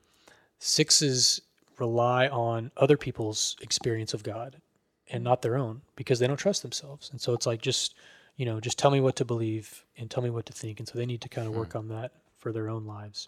sixes 0.59 1.41
rely 1.79 2.27
on 2.27 2.71
other 2.77 2.97
people's 2.97 3.55
experience 3.61 4.13
of 4.13 4.23
God 4.23 4.61
and 5.09 5.23
not 5.23 5.41
their 5.41 5.55
own 5.57 5.81
because 5.95 6.19
they 6.19 6.27
don't 6.27 6.37
trust 6.37 6.61
themselves. 6.61 7.09
And 7.11 7.21
so 7.21 7.33
it's 7.33 7.45
like 7.45 7.61
just, 7.61 7.95
you 8.37 8.45
know, 8.45 8.59
just 8.59 8.77
tell 8.79 8.91
me 8.91 8.99
what 9.01 9.15
to 9.17 9.25
believe 9.25 9.85
and 9.97 10.09
tell 10.09 10.23
me 10.23 10.29
what 10.29 10.45
to 10.47 10.53
think. 10.53 10.79
And 10.79 10.87
so 10.87 10.97
they 10.97 11.05
need 11.05 11.21
to 11.21 11.29
kind 11.29 11.47
of 11.47 11.53
work 11.55 11.75
on 11.75 11.87
that 11.89 12.11
for 12.39 12.51
their 12.51 12.69
own 12.69 12.85
lives. 12.85 13.27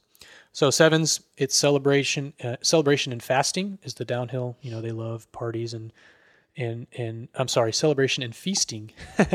So 0.52 0.70
sevens, 0.72 1.22
it's 1.38 1.56
celebration, 1.56 2.34
uh, 2.44 2.58
celebration 2.62 3.12
and 3.12 3.22
fasting 3.22 3.78
is 3.84 3.94
the 3.96 4.06
downhill. 4.06 4.58
You 4.62 4.72
know, 4.72 4.82
they 4.82 4.92
love 4.92 5.32
parties 5.32 5.74
and 5.74 5.94
and 6.60 6.88
and 6.98 7.28
I'm 7.36 7.48
sorry, 7.48 7.72
celebration 7.72 8.24
and 8.24 8.36
feasting. 8.36 8.92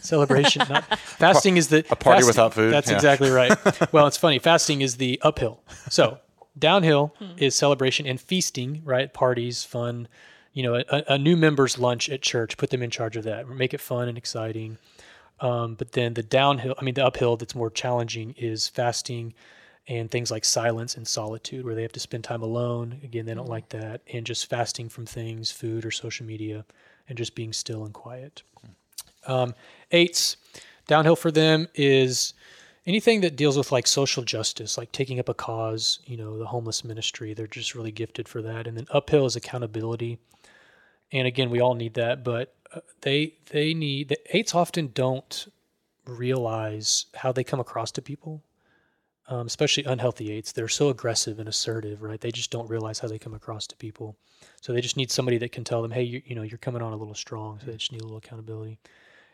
celebration, 0.00 0.62
not 0.68 0.84
fasting 0.98 1.56
is 1.56 1.68
the 1.68 1.78
A 1.90 1.96
party 1.96 2.18
fasting- 2.18 2.26
without 2.26 2.54
food, 2.54 2.72
That's 2.72 2.90
yeah. 2.90 2.96
exactly 2.96 3.30
right. 3.30 3.56
well, 3.92 4.06
it's 4.06 4.16
funny. 4.18 4.38
Fasting 4.38 4.82
is 4.82 4.96
the 4.96 5.18
uphill. 5.22 5.62
So 5.88 6.18
downhill 6.58 7.14
is 7.38 7.54
celebration 7.54 8.06
and 8.06 8.20
feasting, 8.20 8.82
right? 8.84 9.12
Parties, 9.12 9.64
fun. 9.64 10.08
You 10.56 10.62
know, 10.62 10.82
a, 10.88 11.02
a 11.08 11.18
new 11.18 11.36
member's 11.36 11.78
lunch 11.78 12.08
at 12.08 12.22
church. 12.22 12.56
Put 12.56 12.70
them 12.70 12.82
in 12.82 12.88
charge 12.88 13.14
of 13.18 13.24
that. 13.24 13.46
Make 13.46 13.74
it 13.74 13.80
fun 13.80 14.08
and 14.08 14.16
exciting. 14.16 14.78
Um, 15.40 15.74
but 15.74 15.92
then 15.92 16.14
the 16.14 16.22
downhill, 16.22 16.74
I 16.78 16.82
mean, 16.82 16.94
the 16.94 17.04
uphill 17.04 17.36
that's 17.36 17.54
more 17.54 17.68
challenging 17.68 18.34
is 18.38 18.66
fasting 18.66 19.34
and 19.86 20.10
things 20.10 20.30
like 20.30 20.46
silence 20.46 20.96
and 20.96 21.06
solitude, 21.06 21.66
where 21.66 21.74
they 21.74 21.82
have 21.82 21.92
to 21.92 22.00
spend 22.00 22.24
time 22.24 22.40
alone. 22.40 23.00
Again, 23.04 23.26
they 23.26 23.34
don't 23.34 23.50
like 23.50 23.68
that. 23.68 24.00
And 24.10 24.24
just 24.24 24.48
fasting 24.48 24.88
from 24.88 25.04
things, 25.04 25.50
food 25.50 25.84
or 25.84 25.90
social 25.90 26.24
media, 26.24 26.64
and 27.06 27.18
just 27.18 27.34
being 27.34 27.52
still 27.52 27.84
and 27.84 27.92
quiet. 27.92 28.42
Um, 29.26 29.54
eights, 29.92 30.38
downhill 30.86 31.16
for 31.16 31.30
them 31.30 31.68
is 31.74 32.32
anything 32.86 33.20
that 33.20 33.36
deals 33.36 33.58
with 33.58 33.72
like 33.72 33.86
social 33.86 34.22
justice, 34.22 34.78
like 34.78 34.90
taking 34.90 35.20
up 35.20 35.28
a 35.28 35.34
cause, 35.34 35.98
you 36.06 36.16
know, 36.16 36.38
the 36.38 36.46
homeless 36.46 36.82
ministry. 36.82 37.34
They're 37.34 37.46
just 37.46 37.74
really 37.74 37.92
gifted 37.92 38.26
for 38.26 38.40
that. 38.40 38.66
And 38.66 38.74
then 38.74 38.86
uphill 38.90 39.26
is 39.26 39.36
accountability. 39.36 40.18
And 41.12 41.26
again, 41.26 41.50
we 41.50 41.60
all 41.60 41.74
need 41.74 41.94
that, 41.94 42.24
but 42.24 42.54
uh, 42.74 42.80
they 43.02 43.34
they 43.50 43.74
need 43.74 44.08
the 44.08 44.36
eights 44.36 44.54
often 44.54 44.90
don't 44.92 45.46
realize 46.06 47.06
how 47.14 47.32
they 47.32 47.44
come 47.44 47.60
across 47.60 47.90
to 47.92 48.02
people, 48.02 48.42
um, 49.28 49.46
especially 49.46 49.84
unhealthy 49.84 50.30
eights. 50.32 50.52
They're 50.52 50.68
so 50.68 50.88
aggressive 50.88 51.38
and 51.38 51.48
assertive, 51.48 52.02
right? 52.02 52.20
They 52.20 52.30
just 52.30 52.50
don't 52.50 52.68
realize 52.68 52.98
how 52.98 53.08
they 53.08 53.18
come 53.18 53.34
across 53.34 53.66
to 53.68 53.76
people. 53.76 54.16
So 54.60 54.72
they 54.72 54.80
just 54.80 54.96
need 54.96 55.10
somebody 55.10 55.38
that 55.38 55.52
can 55.52 55.64
tell 55.64 55.82
them, 55.82 55.90
hey, 55.90 56.02
you, 56.02 56.22
you 56.26 56.34
know, 56.34 56.42
you're 56.42 56.58
coming 56.58 56.82
on 56.82 56.92
a 56.92 56.96
little 56.96 57.14
strong. 57.14 57.58
So 57.60 57.66
they 57.66 57.76
just 57.76 57.92
need 57.92 58.00
a 58.00 58.04
little 58.04 58.18
accountability. 58.18 58.78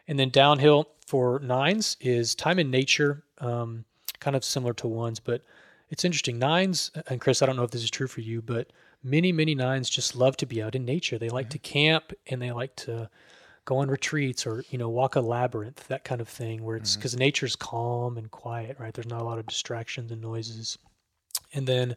And 0.09 0.19
then 0.19 0.31
downhill 0.31 0.89
for 1.07 1.39
nines 1.41 1.97
is 2.01 2.35
time 2.35 2.59
in 2.59 2.71
nature, 2.71 3.23
um, 3.39 3.85
kind 4.21 4.37
of 4.37 4.45
similar 4.45 4.73
to 4.75 4.89
ones, 4.89 5.21
but 5.21 5.43
it's 5.91 6.05
interesting. 6.05 6.39
Nines, 6.39 6.91
and 7.09 7.21
Chris, 7.21 7.43
I 7.43 7.47
don't 7.47 7.57
know 7.57 7.65
if 7.65 7.71
this 7.71 7.83
is 7.83 7.91
true 7.91 8.07
for 8.09 8.21
you, 8.21 8.41
but 8.41 8.73
many, 9.03 9.33
many 9.33 9.55
nines 9.55 9.91
just 9.91 10.17
love 10.17 10.37
to 10.39 10.47
be 10.47 10.63
out 10.63 10.75
in 10.75 10.85
nature. 10.85 11.19
They 11.19 11.29
like 11.29 11.51
to 11.51 11.59
camp 11.59 12.13
and 12.27 12.41
they 12.41 12.53
like 12.53 12.77
to 12.77 13.11
go 13.65 13.79
on 13.79 13.89
retreats 13.89 14.47
or 14.47 14.65
you 14.71 14.79
know 14.79 14.89
walk 14.89 15.17
a 15.17 15.21
labyrinth, 15.21 15.87
that 15.89 16.05
kind 16.05 16.21
of 16.21 16.29
thing, 16.29 16.63
where 16.63 16.77
it's 16.77 16.97
because 16.97 17.17
nature's 17.17 17.57
calm 17.57 18.17
and 18.19 18.31
quiet, 18.31 18.77
right? 18.79 18.93
There's 18.93 19.09
not 19.09 19.21
a 19.21 19.25
lot 19.25 19.39
of 19.39 19.47
distractions 19.47 20.11
and 20.11 20.21
noises. 20.21 20.79
And 21.55 21.67
then 21.67 21.97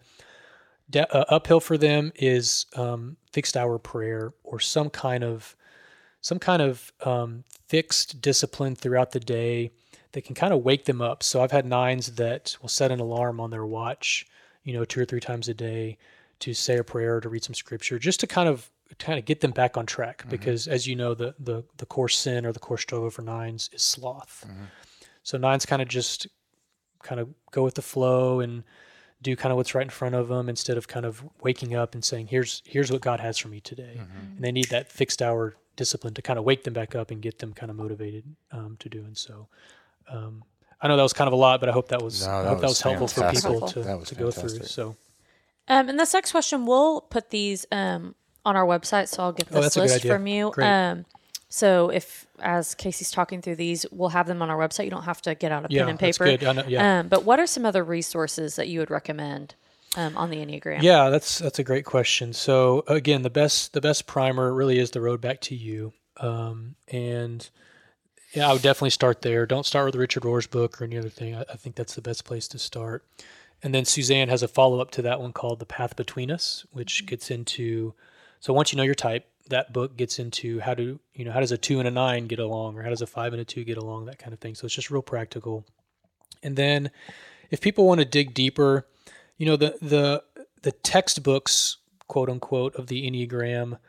da- 0.90 1.08
uh, 1.12 1.26
uphill 1.30 1.60
for 1.60 1.78
them 1.78 2.12
is 2.16 2.66
um, 2.76 3.18
fixed 3.32 3.58
hour 3.58 3.80
prayer 3.80 4.34
or 4.44 4.60
some 4.60 4.90
kind 4.90 5.24
of 5.24 5.56
some 6.22 6.40
kind 6.40 6.62
of 6.62 6.92
um, 7.04 7.44
fixed 7.68 8.20
discipline 8.22 8.76
throughout 8.76 9.12
the 9.12 9.20
day 9.20 9.72
that 10.14 10.24
can 10.24 10.34
kind 10.34 10.54
of 10.54 10.64
wake 10.64 10.86
them 10.86 11.02
up. 11.02 11.22
So 11.22 11.42
I've 11.42 11.52
had 11.52 11.66
nines 11.66 12.16
that 12.16 12.56
will 12.62 12.70
set 12.70 12.92
an 12.92 13.00
alarm 13.00 13.40
on 13.40 13.52
their 13.52 13.66
watch, 13.66 14.26
you 14.64 14.74
know, 14.74 14.86
two 14.86 15.02
or 15.02 15.06
three 15.06 15.20
times 15.20 15.50
a 15.50 15.54
day 15.54 15.98
to 16.40 16.54
say 16.54 16.78
a 16.78 16.84
prayer, 16.84 17.20
to 17.20 17.30
read 17.30 17.44
some 17.44 17.56
scripture, 17.56 17.98
just 18.00 18.20
to 18.22 18.28
kind 18.28 18.50
of 18.50 18.70
kind 19.00 19.18
of 19.20 19.26
get 19.26 19.42
them 19.42 19.52
back 19.52 19.78
on 19.78 19.86
track. 19.86 20.26
Because 20.30 20.68
as 20.68 20.86
you 20.88 20.96
know, 20.96 21.14
the 21.14 21.36
the 21.40 21.64
the 21.78 21.86
core 21.86 22.10
sin 22.10 22.46
or 22.46 22.52
the 22.52 22.60
core 22.60 22.78
struggle 22.78 23.10
for 23.10 23.22
nines 23.22 23.70
is 23.74 23.82
sloth. 23.82 24.46
So 25.24 25.38
nines 25.38 25.66
kind 25.66 25.82
of 25.82 25.88
just 25.88 26.28
kind 27.04 27.20
of 27.20 27.30
go 27.52 27.64
with 27.64 27.76
the 27.76 27.82
flow 27.82 28.40
and 28.40 28.64
do 29.22 29.36
kind 29.36 29.52
of 29.52 29.58
what's 29.58 29.74
right 29.74 29.84
in 29.86 29.90
front 29.90 30.14
of 30.14 30.28
them 30.28 30.50
instead 30.50 30.78
of 30.78 30.88
kind 30.88 31.06
of 31.06 31.24
waking 31.42 31.76
up 31.76 31.94
and 31.96 32.04
saying 32.04 32.28
here's 32.28 32.62
here's 32.66 32.92
what 32.92 33.02
God 33.02 33.20
has 33.20 33.38
for 33.38 33.48
me 33.48 33.60
today. 33.60 34.02
And 34.36 34.40
they 34.44 34.52
need 34.52 34.70
that 34.70 34.92
fixed 34.92 35.22
hour 35.22 35.56
discipline 35.76 36.14
to 36.14 36.22
kind 36.22 36.38
of 36.40 36.46
wake 36.46 36.64
them 36.64 36.74
back 36.74 36.96
up 36.96 37.12
and 37.12 37.22
get 37.22 37.40
them 37.40 37.54
kind 37.54 37.70
of 37.70 37.76
motivated 37.76 38.24
um, 38.52 38.78
to 38.80 38.88
doing 38.90 39.16
so. 39.16 39.48
Um, 40.10 40.44
I 40.82 40.88
know 40.88 40.96
that 40.98 41.04
was 41.04 41.14
kind 41.14 41.28
of 41.28 41.34
a 41.34 41.38
lot, 41.38 41.60
but 41.60 41.70
I 41.70 41.72
hope 41.72 41.88
that 41.90 42.02
was 42.02 42.26
No, 42.26 42.32
I 42.34 42.44
that 42.44 42.50
hope 42.50 42.58
that 42.60 42.68
was 42.68 42.72
was 42.72 42.82
helpful 42.82 43.08
for 43.08 43.32
people 43.32 43.68
to, 43.68 43.82
That 43.82 44.00
was 44.00 44.10
to 44.10 44.16
go 44.16 44.32
through. 44.32 44.60
So 44.68 44.96
Um, 45.68 45.90
and 45.90 46.00
this 46.00 46.14
next 46.14 46.32
question, 46.32 46.66
we'll 46.66 47.02
put 47.02 47.30
these 47.32 47.66
um, 47.72 48.16
on 48.46 48.56
our 48.56 48.66
website, 48.66 49.08
so 49.08 49.24
I'll 49.24 49.32
get 49.32 49.48
Oh, 49.52 49.56
this 49.56 49.74
that's 49.74 49.76
a 49.76 49.80
good 49.80 49.84
list 49.86 49.96
idea. 50.02 50.14
from 50.14 50.28
you. 50.28 50.52
Great. 50.52 50.68
Um, 50.68 51.06
so 51.50 51.90
if, 51.90 52.28
as 52.40 52.76
Casey's 52.76 53.12
talking 53.12 53.42
through 53.42 53.56
these, 53.56 53.86
we'll 53.92 54.10
have 54.10 54.28
them 54.28 54.42
on 54.42 54.50
our 54.50 54.58
website. 54.58 54.86
You 54.86 54.92
don't 54.92 55.04
have 55.04 55.22
to 55.24 55.36
get 55.36 55.52
out 55.52 55.66
a 55.66 55.68
yeah, 55.74 55.82
pen 55.84 55.90
and 55.92 56.00
that's 56.00 56.18
paper. 56.18 56.38
good. 56.38 56.44
I 56.48 56.52
know, 56.54 56.66
yeah. 56.68 57.00
Um, 57.00 57.08
but 57.08 57.24
what 57.24 57.40
are 57.40 57.48
some 57.48 57.66
other 57.66 57.84
resources 57.84 58.58
that 58.58 58.68
you 58.68 58.80
would 58.80 58.92
recommend 58.92 59.56
um, 59.96 60.18
on 60.18 60.30
the 60.30 60.38
Enneagram? 60.38 60.82
Yeah, 60.82 61.10
that's 61.10 61.40
that's 61.40 61.60
a 61.60 61.64
great 61.64 61.86
question. 61.86 62.34
So 62.34 62.84
again, 62.88 63.22
the 63.22 63.30
best 63.30 63.74
the 63.74 63.82
best 63.82 64.06
primer 64.06 64.54
really 64.54 64.80
is 64.80 64.92
the 64.92 65.02
road 65.02 65.22
back 65.22 65.40
to 65.42 65.56
you, 65.56 65.94
um, 66.18 66.76
and 66.90 67.50
yeah, 68.34 68.50
I 68.50 68.54
would 68.54 68.62
definitely 68.62 68.90
start 68.90 69.22
there. 69.22 69.46
Don't 69.46 69.66
start 69.66 69.86
with 69.86 69.96
Richard 69.96 70.26
Rohr's 70.26 70.48
book 70.48 70.82
or 70.82 70.84
any 70.86 70.98
other 70.98 71.10
thing. 71.10 71.36
I, 71.36 71.42
I 71.54 71.56
think 71.56 71.76
that's 71.76 71.96
the 71.96 72.02
best 72.02 72.26
place 72.26 72.48
to 72.50 72.60
start. 72.60 73.06
And 73.64 73.74
then 73.74 73.86
Suzanne 73.86 74.30
has 74.30 74.44
a 74.44 74.48
follow 74.48 74.80
up 74.80 74.92
to 74.92 75.02
that 75.04 75.20
one 75.20 75.34
called 75.34 75.60
The 75.60 75.66
Path 75.66 75.96
Between 75.96 76.30
Us, 76.30 76.66
which 76.72 77.00
mm-hmm. 77.00 77.08
gets 77.08 77.32
into 77.32 77.94
so 78.46 78.54
once 78.54 78.72
you 78.72 78.78
know 78.78 78.84
your 78.84 78.94
type, 78.94 79.28
that 79.50 79.74
book 79.74 79.98
gets 79.98 80.20
into 80.20 80.60
how 80.60 80.76
do 80.76 81.00
you 81.16 81.26
know 81.26 81.32
how 81.32 81.40
does 81.40 81.52
a 81.52 81.58
two 81.58 81.80
and 81.80 81.88
a 81.88 81.92
nine 81.92 82.28
get 82.28 82.38
along, 82.38 82.78
or 82.78 82.84
how 82.84 82.90
does 82.90 83.02
a 83.02 83.08
five 83.08 83.34
and 83.34 83.42
a 83.42 83.46
two 83.46 83.64
get 83.64 83.78
along, 83.78 84.06
that 84.06 84.20
kind 84.20 84.34
of 84.34 84.40
thing. 84.40 84.54
So 84.54 84.66
it's 84.66 84.76
just 84.76 84.92
real 84.92 85.02
practical. 85.02 85.66
And 86.44 86.56
then 86.56 86.92
if 87.50 87.60
people 87.62 87.88
want 87.88 88.02
to 88.02 88.06
dig 88.06 88.36
deeper, 88.36 88.88
you 89.38 89.48
know 89.48 89.56
the 89.56 89.78
the 89.82 90.24
the 90.62 90.72
textbooks 90.72 91.78
quote 92.08 92.30
unquote 92.30 92.76
of 92.76 92.86
the 92.86 93.10
enneagram 93.10 93.80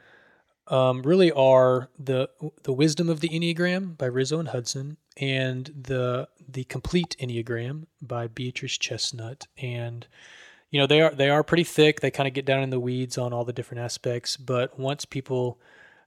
um, 0.69 1.03
really 1.03 1.33
are 1.33 1.89
the 1.99 2.29
the 2.63 2.73
wisdom 2.73 3.09
of 3.09 3.21
the 3.21 3.29
enneagram 3.29 3.97
by 3.97 4.07
riso 4.07 4.39
and 4.39 4.49
hudson 4.49 4.97
and 5.17 5.73
the 5.77 6.29
the 6.49 6.65
complete 6.65 7.17
enneagram 7.21 7.87
by 8.03 8.27
beatrice 8.27 8.77
chestnut 8.77 9.47
and 9.59 10.07
you 10.71 10.81
know 10.81 10.87
they 10.87 11.01
are 11.01 11.15
they 11.15 11.31
are 11.31 11.43
pretty 11.43 11.65
thick 11.65 12.01
they 12.01 12.11
kind 12.11 12.27
of 12.27 12.35
get 12.35 12.45
down 12.45 12.63
in 12.63 12.71
the 12.71 12.81
weeds 12.81 13.17
on 13.17 13.33
all 13.33 13.45
the 13.45 13.53
different 13.53 13.83
aspects 13.83 14.37
but 14.37 14.79
once 14.79 15.05
people 15.05 15.61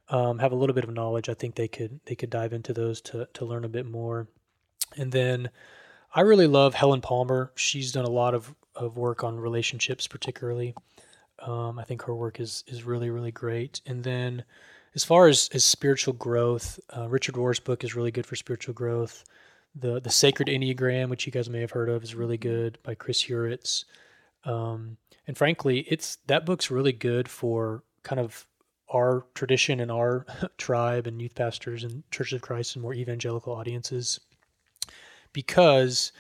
um, 0.10 0.39
have 0.39 0.52
a 0.52 0.56
little 0.56 0.74
bit 0.74 0.84
of 0.84 0.93
knowledge 0.93 1.30
i 1.30 1.34
think 1.34 1.56
they 1.56 1.67
could 1.67 2.00
they 2.06 2.15
could 2.15 2.30
dive 2.30 2.54
into 2.54 2.74
those 2.74 3.02
to 3.02 3.28
to 3.34 3.45
learn 3.45 3.63
a 3.63 3.69
bit 3.69 3.86
more 3.86 4.28
and 4.98 5.12
then 5.12 5.50
I 6.13 6.22
really 6.22 6.48
love 6.48 6.74
Helen 6.74 7.02
Palmer. 7.02 7.52
She's 7.56 7.91
done 7.91 8.06
a 8.06 8.10
lot 8.10 8.34
of, 8.34 8.56
of 8.76 8.98
work 8.98 9.24
on 9.24 9.39
relationships, 9.39 10.08
particularly. 10.08 10.74
Um, 11.41 11.80
I 11.80 11.84
think 11.84 12.02
her 12.04 12.15
work 12.15 12.39
is 12.39 12.63
is 12.67 12.84
really 12.84 13.10
really 13.10 13.32
great. 13.32 13.82
And 13.86 14.04
then, 14.04 14.43
as 14.95 15.04
far 15.04 15.28
as, 15.28 15.49
as 15.54 15.63
spiritual 15.63 16.13
growth, 16.13 16.80
uh, 16.95 17.08
Richard 17.08 17.38
Rohr's 17.38 17.60
book 17.60 17.84
is 17.84 17.95
really 17.95 18.12
good 18.12 18.25
for 18.25 18.36
spiritual 18.36 18.73
growth. 18.73 19.23
The 19.75 19.99
the 19.99 20.10
Sacred 20.10 20.47
Enneagram, 20.47 21.10
which 21.10 21.25
you 21.25 21.32
guys 21.32 21.49
may 21.49 21.62
have 21.62 21.71
heard 21.71 21.89
of, 21.89 22.04
is 22.04 22.15
really 22.15 22.38
good 22.38 22.78
by 22.84 22.95
Chris 22.95 23.23
Heuertz. 23.23 23.86
Um, 24.45 24.97
and 25.28 25.38
frankly, 25.38 25.82
it's 25.89 26.17
that 26.28 26.45
book's 26.45 26.71
really 26.71 26.93
good 26.93 27.28
for 27.28 27.84
kind 28.04 28.19
of 28.19 28.47
our 28.89 29.25
tradition 29.36 29.80
and 29.80 29.91
our 29.91 30.25
tribe 30.58 31.08
and 31.08 31.21
youth 31.21 31.36
pastors 31.36 31.84
and 31.84 32.04
Church 32.12 32.34
of 32.34 32.41
Christ 32.41 32.75
and 32.75 32.82
more 32.82 32.93
evangelical 32.93 33.54
audiences 33.54 34.19
because 35.34 36.12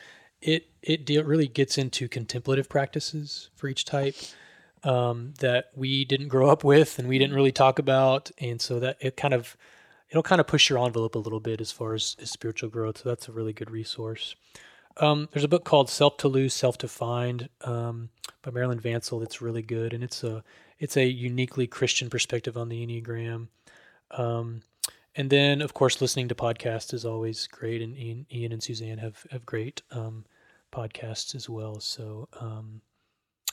it 0.41 0.67
it 0.81 1.09
really 1.25 1.47
gets 1.47 1.77
into 1.77 2.07
contemplative 2.07 2.69
practices 2.69 3.49
for 3.55 3.67
each 3.67 3.85
type 3.85 4.15
um, 4.83 5.33
that 5.39 5.65
we 5.75 6.05
didn't 6.05 6.29
grow 6.29 6.49
up 6.49 6.63
with 6.63 6.99
and 6.99 7.07
we 7.07 7.19
didn't 7.19 7.35
really 7.35 7.51
talk 7.51 7.79
about, 7.79 8.31
and 8.39 8.61
so 8.61 8.79
that 8.79 8.97
it 8.99 9.17
kind 9.17 9.33
of 9.33 9.57
it'll 10.09 10.23
kind 10.23 10.41
of 10.41 10.47
push 10.47 10.69
your 10.69 10.83
envelope 10.83 11.15
a 11.15 11.19
little 11.19 11.39
bit 11.39 11.61
as 11.61 11.71
far 11.71 11.93
as, 11.93 12.15
as 12.19 12.31
spiritual 12.31 12.69
growth. 12.69 12.99
So 12.99 13.09
that's 13.09 13.27
a 13.27 13.31
really 13.31 13.53
good 13.53 13.69
resource. 13.69 14.35
Um, 14.97 15.29
there's 15.31 15.43
a 15.43 15.49
book 15.49 15.63
called 15.63 15.89
Self 15.89 16.17
to 16.17 16.27
Lose, 16.27 16.53
Self 16.53 16.77
to 16.79 16.87
Find 16.87 17.49
um, 17.61 18.09
by 18.41 18.51
Marilyn 18.51 18.79
Vancil. 18.79 19.19
That's 19.19 19.41
really 19.41 19.61
good, 19.61 19.93
and 19.93 20.03
it's 20.03 20.23
a 20.23 20.43
it's 20.79 20.97
a 20.97 21.05
uniquely 21.05 21.67
Christian 21.67 22.09
perspective 22.09 22.57
on 22.57 22.69
the 22.69 22.85
Enneagram. 22.85 23.47
Um, 24.11 24.61
and 25.15 25.29
then, 25.29 25.61
of 25.61 25.73
course, 25.73 26.01
listening 26.01 26.27
to 26.29 26.35
podcasts 26.35 26.93
is 26.93 27.05
always 27.05 27.47
great, 27.47 27.81
and 27.81 27.97
Ian, 27.97 28.25
Ian 28.31 28.51
and 28.51 28.63
Suzanne 28.63 28.97
have 28.97 29.25
have 29.31 29.45
great 29.45 29.81
um, 29.91 30.25
podcasts 30.71 31.35
as 31.35 31.49
well. 31.49 31.79
So, 31.79 32.27
um, 32.39 32.81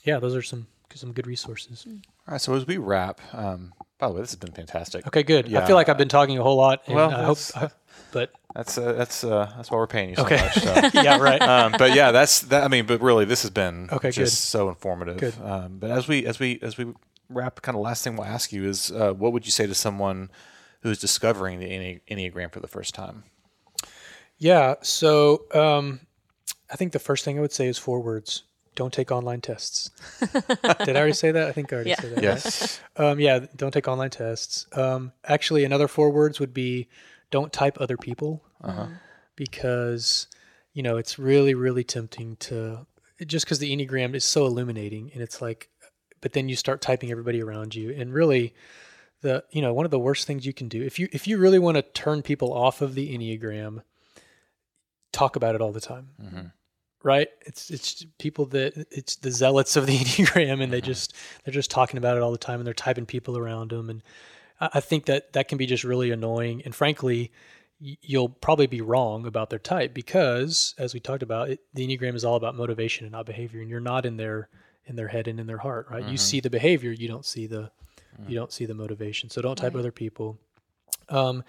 yeah, 0.03 0.19
those 0.19 0.35
are 0.35 0.41
some 0.41 0.67
some 0.95 1.11
good 1.11 1.27
resources. 1.27 1.85
Mm. 1.87 2.01
All 2.27 2.31
right. 2.33 2.41
So 2.41 2.53
as 2.55 2.65
we 2.67 2.77
wrap, 2.77 3.19
um, 3.33 3.73
by 3.99 4.07
the 4.07 4.13
way, 4.13 4.21
this 4.21 4.31
has 4.31 4.37
been 4.39 4.51
fantastic. 4.53 5.05
Okay, 5.07 5.23
good. 5.23 5.47
Yeah. 5.47 5.63
I 5.63 5.65
feel 5.67 5.75
like 5.75 5.89
I've 5.89 5.97
been 5.97 6.07
talking 6.09 6.37
a 6.37 6.43
whole 6.43 6.55
lot, 6.57 6.83
and 6.87 6.95
Well, 6.95 7.09
I 7.11 7.23
hope, 7.23 7.37
that's- 7.39 7.71
but 8.13 8.31
That's 8.55 8.77
uh, 8.77 8.93
that's 8.93 9.23
uh, 9.23 9.51
that's 9.57 9.69
why 9.69 9.77
we're 9.77 9.87
paying 9.87 10.09
you 10.11 10.15
so 10.15 10.23
Okay. 10.25 10.37
much. 10.37 10.53
So. 10.53 10.89
yeah, 11.01 11.17
right. 11.17 11.41
um, 11.41 11.73
but 11.77 11.93
yeah, 11.93 12.11
that's 12.11 12.41
that. 12.41 12.63
I 12.63 12.67
mean, 12.69 12.85
but 12.85 13.01
really, 13.01 13.25
this 13.25 13.41
has 13.41 13.51
been 13.51 13.89
Okay, 13.91 14.11
just 14.11 14.33
good. 14.35 14.37
so 14.37 14.69
informative. 14.69 15.17
Good. 15.17 15.33
Um, 15.43 15.77
but 15.79 15.91
as 15.91 16.07
we 16.07 16.25
as 16.25 16.39
we 16.39 16.59
as 16.61 16.77
we 16.77 16.93
wrap, 17.29 17.61
kind 17.61 17.75
of 17.75 17.81
last 17.81 18.03
thing 18.03 18.15
we'll 18.15 18.25
ask 18.27 18.53
you 18.53 18.63
is, 18.65 18.91
uh, 18.91 19.13
what 19.13 19.33
would 19.33 19.45
you 19.45 19.51
say 19.51 19.67
to 19.67 19.75
someone 19.75 20.29
who's 20.81 20.99
discovering 20.99 21.59
the 21.59 21.65
Enne- 21.65 22.01
enneagram 22.09 22.51
for 22.51 22.59
the 22.59 22.67
first 22.67 22.93
time? 22.95 23.23
Yeah. 24.37 24.75
So 24.81 25.45
um, 25.53 26.01
I 26.71 26.75
think 26.75 26.93
the 26.93 26.99
first 26.99 27.25
thing 27.25 27.37
I 27.37 27.41
would 27.41 27.51
say 27.51 27.67
is 27.67 27.77
four 27.77 27.99
words. 27.99 28.43
Don't 28.77 28.93
take 28.93 29.11
online 29.11 29.41
tests. 29.41 29.89
Did 30.33 30.95
I 30.95 30.99
already 30.99 31.11
say 31.13 31.31
that? 31.31 31.47
I 31.47 31.51
think 31.51 31.73
I 31.73 31.75
already 31.75 31.89
Yeah. 31.89 31.99
said 31.99 32.11
that. 32.11 32.15
right? 32.15 32.23
Yes. 32.23 32.79
Um, 32.95 33.19
yeah. 33.19 33.45
Don't 33.57 33.71
take 33.73 33.87
online 33.89 34.11
tests. 34.11 34.67
Um, 34.71 35.11
actually, 35.25 35.65
another 35.65 35.87
four 35.89 36.11
words 36.11 36.39
would 36.39 36.53
be 36.53 36.87
don't 37.31 37.51
type 37.51 37.77
other 37.81 37.97
people 37.97 38.43
because 39.35 40.27
you 40.73 40.83
know 40.83 40.97
it's 40.97 41.17
really 41.19 41.53
really 41.53 41.83
tempting 41.83 42.35
to 42.37 42.85
just 43.25 43.45
because 43.45 43.59
the 43.59 43.75
enneagram 43.75 44.13
is 44.15 44.23
so 44.23 44.45
illuminating 44.45 45.11
and 45.13 45.21
it's 45.21 45.41
like 45.41 45.69
but 46.21 46.33
then 46.33 46.47
you 46.49 46.55
start 46.55 46.81
typing 46.81 47.11
everybody 47.11 47.41
around 47.41 47.75
you 47.75 47.91
and 47.91 48.13
really 48.13 48.53
the 49.21 49.43
you 49.51 49.61
know 49.61 49.73
one 49.73 49.85
of 49.85 49.91
the 49.91 49.99
worst 49.99 50.25
things 50.27 50.45
you 50.45 50.53
can 50.53 50.67
do 50.67 50.81
if 50.83 50.97
you 50.99 51.07
if 51.11 51.27
you 51.27 51.37
really 51.37 51.59
want 51.59 51.75
to 51.75 51.81
turn 51.81 52.21
people 52.21 52.53
off 52.53 52.81
of 52.81 52.95
the 52.95 53.15
enneagram 53.15 53.81
talk 55.11 55.35
about 55.35 55.55
it 55.55 55.61
all 55.61 55.71
the 55.71 55.81
time 55.81 56.09
Mhm. 56.21 56.51
Right 57.03 57.29
it's 57.41 57.69
it's 57.69 58.05
people 58.17 58.45
that 58.45 58.87
it's 58.91 59.17
the 59.17 59.31
zealots 59.31 59.75
of 59.75 59.85
the 59.85 59.97
enneagram 59.97 60.61
and 60.63 60.73
they 60.73 60.79
mm-hmm. 60.79 60.87
just 60.87 61.15
they're 61.43 61.53
just 61.53 61.71
talking 61.71 61.97
about 61.97 62.17
it 62.17 62.23
all 62.23 62.31
the 62.31 62.37
time 62.37 62.59
and 62.59 62.65
they're 62.65 62.73
typing 62.73 63.05
people 63.05 63.37
around 63.37 63.71
them 63.71 63.89
and 63.89 64.01
I 64.59 64.69
I 64.73 64.79
think 64.79 65.05
that 65.05 65.33
that 65.33 65.47
can 65.47 65.57
be 65.57 65.65
just 65.65 65.83
really 65.83 66.11
annoying. 66.11 66.61
And 66.65 66.73
frankly, 66.73 67.31
y- 67.81 67.97
you'll 68.01 68.29
probably 68.29 68.67
be 68.67 68.81
wrong 68.81 69.25
about 69.25 69.49
their 69.49 69.59
type 69.59 69.93
because, 69.93 70.75
as 70.77 70.93
we 70.93 70.99
talked 70.99 71.23
about, 71.23 71.49
it, 71.49 71.59
the 71.73 71.87
enneagram 71.87 72.15
is 72.15 72.25
all 72.25 72.35
about 72.35 72.55
motivation 72.55 73.05
and 73.05 73.11
not 73.11 73.25
behavior. 73.25 73.61
And 73.61 73.69
you're 73.69 73.79
not 73.79 74.05
in 74.05 74.17
their 74.17 74.49
in 74.85 74.95
their 74.95 75.09
head 75.09 75.27
and 75.27 75.39
in 75.39 75.47
their 75.47 75.57
heart, 75.57 75.87
right? 75.89 76.01
You 76.01 76.09
mm-hmm. 76.09 76.15
see 76.15 76.39
the 76.39 76.49
behavior, 76.49 76.91
you 76.91 77.07
don't 77.07 77.25
see 77.25 77.47
the 77.47 77.71
you 78.27 78.33
mm. 78.33 78.35
don't 78.35 78.51
see 78.51 78.65
the 78.65 78.73
motivation. 78.73 79.29
So 79.29 79.41
don't 79.41 79.55
type 79.55 79.75
Right. 79.75 79.79
other 79.79 79.91
people. 79.91 80.39
Um, 81.09 81.43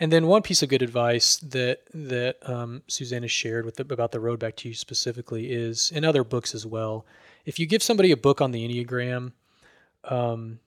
and 0.00 0.12
then 0.12 0.26
one 0.26 0.42
piece 0.42 0.62
of 0.62 0.68
good 0.68 0.82
advice 0.82 1.36
that 1.36 1.80
that 1.94 2.36
um, 2.48 2.82
Susanna 2.88 3.28
shared 3.28 3.64
with 3.64 3.76
the, 3.76 3.82
about 3.92 4.10
the 4.12 4.20
road 4.20 4.38
back 4.40 4.56
to 4.56 4.68
you 4.68 4.74
specifically 4.74 5.52
is 5.52 5.90
in 5.90 6.04
other 6.04 6.24
books 6.24 6.54
as 6.54 6.66
well. 6.66 7.06
If 7.44 7.58
you 7.58 7.66
give 7.66 7.82
somebody 7.82 8.10
a 8.10 8.16
book 8.16 8.40
on 8.40 8.50
the 8.52 8.66
Enneagram, 8.66 9.32
um, 10.04 10.58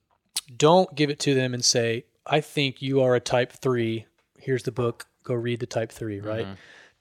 don't 0.55 0.93
give 0.95 1.09
it 1.09 1.19
to 1.21 1.33
them 1.33 1.53
and 1.53 1.65
say, 1.65 2.05
"I 2.25 2.39
think 2.41 2.81
you 2.81 3.01
are 3.01 3.15
a 3.15 3.19
Type 3.19 3.51
Three. 3.51 4.05
Here's 4.39 4.63
the 4.63 4.71
book. 4.71 5.07
Go 5.23 5.33
read 5.33 5.59
the 5.59 5.65
Type 5.65 5.91
3 5.91 6.19
Right. 6.19 6.45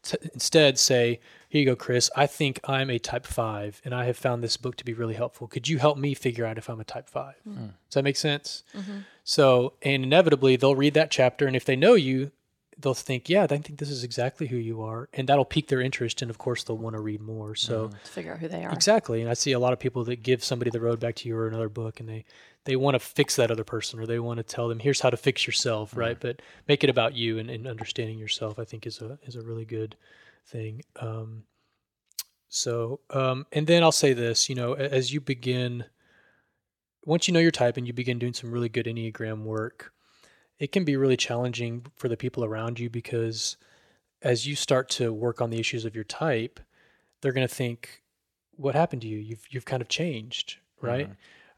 T- 0.02 0.16
instead, 0.32 0.78
say, 0.78 1.20
"Here 1.48 1.60
you 1.60 1.66
go, 1.66 1.76
Chris. 1.76 2.10
I 2.16 2.26
think 2.26 2.58
I'm 2.64 2.88
a 2.90 2.98
Type 2.98 3.26
Five, 3.26 3.80
and 3.84 3.94
I 3.94 4.06
have 4.06 4.16
found 4.16 4.42
this 4.42 4.56
book 4.56 4.76
to 4.76 4.84
be 4.84 4.92
really 4.94 5.14
helpful. 5.14 5.46
Could 5.46 5.68
you 5.68 5.78
help 5.78 5.98
me 5.98 6.14
figure 6.14 6.44
out 6.46 6.56
if 6.58 6.68
I'm 6.68 6.80
a 6.80 6.84
Type 6.84 7.08
5 7.08 7.34
Does 7.44 7.94
that 7.94 8.02
make 8.04 8.16
sense? 8.16 8.64
So, 9.24 9.72
and 9.82 10.04
inevitably, 10.04 10.56
they'll 10.56 10.76
read 10.76 10.94
that 10.94 11.10
chapter, 11.10 11.46
and 11.46 11.56
if 11.56 11.64
they 11.64 11.76
know 11.76 11.94
you, 11.94 12.30
they'll 12.78 12.92
think, 12.92 13.30
"Yeah, 13.30 13.44
I 13.44 13.46
think 13.46 13.78
this 13.78 13.90
is 13.90 14.04
exactly 14.04 14.48
who 14.48 14.56
you 14.56 14.82
are," 14.82 15.08
and 15.14 15.26
that'll 15.28 15.46
pique 15.46 15.68
their 15.68 15.80
interest, 15.80 16.20
and 16.20 16.30
of 16.30 16.36
course, 16.36 16.62
they'll 16.62 16.76
want 16.76 16.94
to 16.94 17.00
read 17.00 17.22
more. 17.22 17.54
So, 17.54 17.88
To 17.88 18.10
figure 18.10 18.32
out 18.34 18.40
who 18.40 18.48
they 18.48 18.64
are. 18.64 18.72
exactly, 18.72 19.22
and 19.22 19.30
I 19.30 19.34
see 19.34 19.52
a 19.52 19.58
lot 19.58 19.72
of 19.72 19.78
people 19.78 20.04
that 20.04 20.22
give 20.22 20.44
somebody 20.44 20.70
the 20.70 20.80
road 20.80 21.00
back 21.00 21.14
to 21.16 21.28
you 21.28 21.36
or 21.36 21.48
another 21.48 21.68
book, 21.70 22.00
and 22.00 22.08
they 22.08 22.24
they 22.64 22.76
want 22.76 22.94
to 22.94 22.98
fix 22.98 23.36
that 23.36 23.50
other 23.50 23.64
person, 23.64 24.00
or 24.00 24.06
they 24.06 24.18
want 24.18 24.38
to 24.38 24.42
tell 24.42 24.68
them, 24.68 24.78
"Here's 24.80 25.00
how 25.00 25.10
to 25.10 25.16
fix 25.16 25.46
yourself," 25.46 25.96
right? 25.96 26.18
But 26.20 26.42
make 26.68 26.84
it 26.84 26.90
about 26.90 27.14
you 27.14 27.38
and, 27.38 27.48
and 27.50 27.66
understanding 27.66 28.18
yourself. 28.18 28.58
I 28.58 28.64
think 28.64 28.86
is 28.86 29.00
a 29.00 29.18
is 29.24 29.36
a 29.36 29.42
really 29.42 29.64
good 29.64 29.96
thing. 30.46 30.82
Um, 30.96 31.44
so, 32.48 33.00
um, 33.10 33.46
and 33.52 33.66
then 33.66 33.82
I'll 33.82 33.90
say 33.90 34.12
this, 34.12 34.48
you 34.48 34.54
know, 34.54 34.74
as 34.74 35.12
you 35.12 35.20
begin, 35.20 35.86
once 37.04 37.28
you 37.28 37.34
know 37.34 37.40
your 37.40 37.50
type 37.50 37.76
and 37.76 37.86
you 37.86 37.92
begin 37.92 38.18
doing 38.18 38.32
some 38.32 38.50
really 38.50 38.68
good 38.68 38.86
Enneagram 38.86 39.44
work, 39.44 39.92
it 40.58 40.72
can 40.72 40.84
be 40.84 40.96
really 40.96 41.16
challenging 41.16 41.86
for 41.96 42.08
the 42.08 42.16
people 42.16 42.44
around 42.44 42.78
you 42.78 42.88
because 42.88 43.56
as 44.22 44.46
you 44.46 44.56
start 44.56 44.88
to 44.88 45.12
work 45.12 45.40
on 45.40 45.50
the 45.50 45.58
issues 45.60 45.84
of 45.84 45.94
your 45.94 46.04
type, 46.04 46.60
they're 47.20 47.32
going 47.32 47.46
to 47.46 47.54
think, 47.54 48.02
"What 48.56 48.74
happened 48.74 49.02
to 49.02 49.08
you? 49.08 49.18
You've 49.18 49.44
you've 49.50 49.64
kind 49.64 49.82
of 49.82 49.88
changed, 49.88 50.56
right?" 50.80 51.08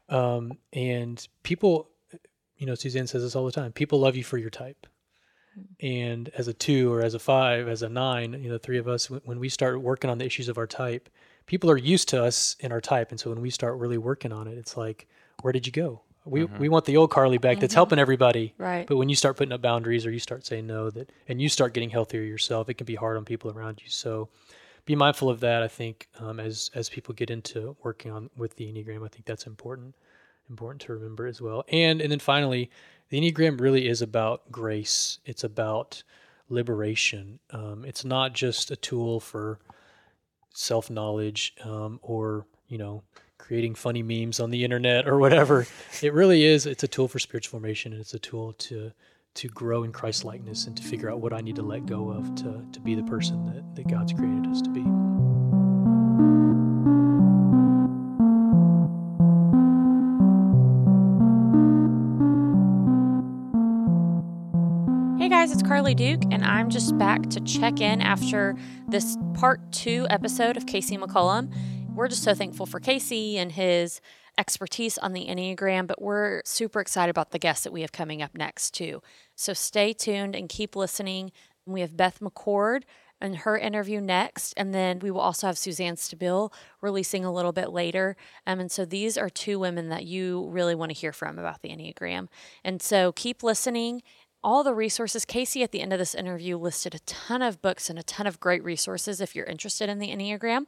Um, 0.09 0.57
and 0.73 1.25
people, 1.43 1.89
you 2.57 2.65
know, 2.65 2.75
Suzanne 2.75 3.07
says 3.07 3.23
this 3.23 3.35
all 3.35 3.45
the 3.45 3.51
time. 3.51 3.71
People 3.71 3.99
love 3.99 4.15
you 4.15 4.23
for 4.23 4.37
your 4.37 4.49
type. 4.49 4.87
And 5.81 6.29
as 6.37 6.47
a 6.47 6.53
two 6.53 6.93
or 6.93 7.01
as 7.01 7.13
a 7.15 7.19
five, 7.19 7.67
as 7.67 7.81
a 7.81 7.89
nine, 7.89 8.33
you 8.33 8.47
know, 8.49 8.53
the 8.53 8.59
three 8.59 8.77
of 8.77 8.87
us, 8.87 9.09
when 9.09 9.21
when 9.25 9.39
we 9.39 9.49
start 9.49 9.81
working 9.81 10.09
on 10.09 10.17
the 10.17 10.25
issues 10.25 10.49
of 10.49 10.57
our 10.57 10.67
type, 10.67 11.09
people 11.45 11.69
are 11.71 11.77
used 11.77 12.09
to 12.09 12.23
us 12.23 12.55
in 12.59 12.71
our 12.71 12.81
type. 12.81 13.11
And 13.11 13.19
so 13.19 13.29
when 13.31 13.41
we 13.41 13.49
start 13.49 13.77
really 13.77 13.97
working 13.97 14.31
on 14.31 14.47
it, 14.47 14.57
it's 14.57 14.77
like, 14.77 15.07
where 15.41 15.51
did 15.51 15.65
you 15.65 15.71
go? 15.71 16.01
We, 16.25 16.43
we 16.43 16.67
want 16.67 16.83
the 16.83 16.97
old 16.97 17.09
Carly 17.09 17.37
back 17.37 17.59
that's 17.59 17.73
helping 17.73 17.99
everybody. 17.99 18.53
Right. 18.57 18.85
But 18.85 18.97
when 18.97 19.07
you 19.07 19.15
start 19.15 19.37
putting 19.37 19.53
up 19.53 19.61
boundaries 19.61 20.05
or 20.05 20.11
you 20.11 20.19
start 20.19 20.45
saying 20.45 20.67
no, 20.67 20.89
that 20.89 21.09
and 21.29 21.41
you 21.41 21.47
start 21.47 21.73
getting 21.73 21.89
healthier 21.89 22.21
yourself, 22.21 22.67
it 22.67 22.73
can 22.73 22.85
be 22.85 22.95
hard 22.95 23.15
on 23.15 23.23
people 23.23 23.49
around 23.49 23.81
you. 23.81 23.89
So 23.89 24.27
be 24.85 24.95
mindful 24.95 25.29
of 25.29 25.39
that. 25.41 25.63
I 25.63 25.67
think 25.67 26.09
um, 26.19 26.39
as 26.39 26.69
as 26.73 26.89
people 26.89 27.13
get 27.13 27.29
into 27.29 27.77
working 27.83 28.11
on 28.11 28.29
with 28.35 28.55
the 28.55 28.65
enneagram, 28.65 29.05
I 29.05 29.07
think 29.07 29.25
that's 29.25 29.47
important 29.47 29.95
important 30.49 30.81
to 30.81 30.93
remember 30.93 31.27
as 31.27 31.41
well. 31.41 31.63
And 31.69 32.01
and 32.01 32.11
then 32.11 32.19
finally, 32.19 32.71
the 33.09 33.19
enneagram 33.19 33.59
really 33.59 33.87
is 33.87 34.01
about 34.01 34.51
grace. 34.51 35.19
It's 35.25 35.43
about 35.43 36.03
liberation. 36.49 37.39
Um, 37.51 37.85
it's 37.85 38.05
not 38.05 38.33
just 38.33 38.71
a 38.71 38.75
tool 38.75 39.19
for 39.19 39.59
self 40.53 40.89
knowledge 40.89 41.53
um, 41.63 41.99
or 42.01 42.45
you 42.67 42.77
know 42.77 43.03
creating 43.37 43.75
funny 43.75 44.03
memes 44.03 44.39
on 44.39 44.49
the 44.49 44.63
internet 44.63 45.07
or 45.07 45.17
whatever. 45.19 45.67
it 46.01 46.13
really 46.13 46.43
is. 46.43 46.65
It's 46.65 46.83
a 46.83 46.87
tool 46.87 47.07
for 47.07 47.19
spiritual 47.19 47.51
formation, 47.59 47.93
and 47.93 48.01
it's 48.01 48.13
a 48.13 48.19
tool 48.19 48.53
to 48.53 48.91
to 49.35 49.47
grow 49.49 49.83
in 49.83 49.91
Christ 49.91 50.25
likeness 50.25 50.65
and 50.65 50.75
to 50.75 50.81
figure 50.81 51.11
out 51.11 51.21
what 51.21 51.31
I 51.31 51.41
need 51.41 51.57
to 51.57 51.61
let 51.61 51.85
go 51.85 52.09
of 52.09 52.33
to 52.35 52.65
to 52.71 52.79
be 52.79 52.95
the 52.95 53.03
person 53.03 53.45
that, 53.45 53.75
that 53.75 53.87
God's 53.87 54.13
created 54.13 54.47
us 54.47 54.61
to 54.63 54.69
be. 54.69 54.83
Hey 65.19 65.29
guys, 65.29 65.51
it's 65.51 65.61
Carly 65.61 65.93
Duke, 65.93 66.23
and 66.31 66.43
I'm 66.43 66.69
just 66.69 66.97
back 66.97 67.29
to 67.31 67.41
check 67.41 67.81
in 67.81 68.01
after 68.01 68.55
this 68.87 69.17
part 69.33 69.59
two 69.71 70.07
episode 70.09 70.57
of 70.57 70.65
Casey 70.65 70.97
McCullum. 70.97 71.53
We're 71.97 72.07
just 72.07 72.23
so 72.23 72.35
thankful 72.35 72.67
for 72.67 72.79
Casey 72.79 73.39
and 73.39 73.51
his 73.51 74.01
expertise 74.37 74.99
on 74.99 75.13
the 75.13 75.25
Enneagram, 75.25 75.87
but 75.87 75.99
we're 75.99 76.43
super 76.45 76.79
excited 76.79 77.09
about 77.09 77.31
the 77.31 77.39
guests 77.39 77.63
that 77.63 77.73
we 77.73 77.81
have 77.81 77.91
coming 77.91 78.21
up 78.21 78.35
next, 78.37 78.75
too. 78.75 79.01
So 79.35 79.53
stay 79.53 79.93
tuned 79.93 80.35
and 80.35 80.47
keep 80.47 80.75
listening. 80.75 81.31
We 81.65 81.81
have 81.81 81.97
Beth 81.97 82.19
McCord 82.19 82.83
and 83.19 83.37
her 83.37 83.57
interview 83.57 83.99
next, 83.99 84.53
and 84.57 84.75
then 84.75 84.99
we 84.99 85.09
will 85.09 85.21
also 85.21 85.47
have 85.47 85.57
Suzanne 85.57 85.95
Stabile 85.95 86.53
releasing 86.81 87.25
a 87.25 87.33
little 87.33 87.51
bit 87.51 87.71
later. 87.71 88.15
Um, 88.45 88.59
and 88.59 88.71
so 88.71 88.85
these 88.85 89.17
are 89.17 89.27
two 89.31 89.57
women 89.57 89.89
that 89.89 90.05
you 90.05 90.47
really 90.49 90.75
want 90.75 90.91
to 90.91 90.95
hear 90.95 91.11
from 91.11 91.39
about 91.39 91.63
the 91.63 91.69
Enneagram. 91.69 92.27
And 92.63 92.79
so 92.79 93.11
keep 93.11 93.41
listening 93.41 94.03
all 94.43 94.63
the 94.63 94.73
resources. 94.73 95.25
Casey 95.25 95.63
at 95.63 95.71
the 95.71 95.81
end 95.81 95.91
of 95.91 95.99
this 95.99 96.15
interview 96.15 96.57
listed 96.57 96.95
a 96.95 96.99
ton 96.99 97.41
of 97.41 97.61
books 97.61 97.89
and 97.89 97.97
a 97.97 98.03
ton 98.03 98.27
of 98.27 98.39
great 98.39 98.63
resources 98.63 99.19
if 99.19 99.35
you're 99.35 99.45
interested 99.45 99.89
in 99.89 99.99
the 99.99 100.09
Enneagram. 100.09 100.65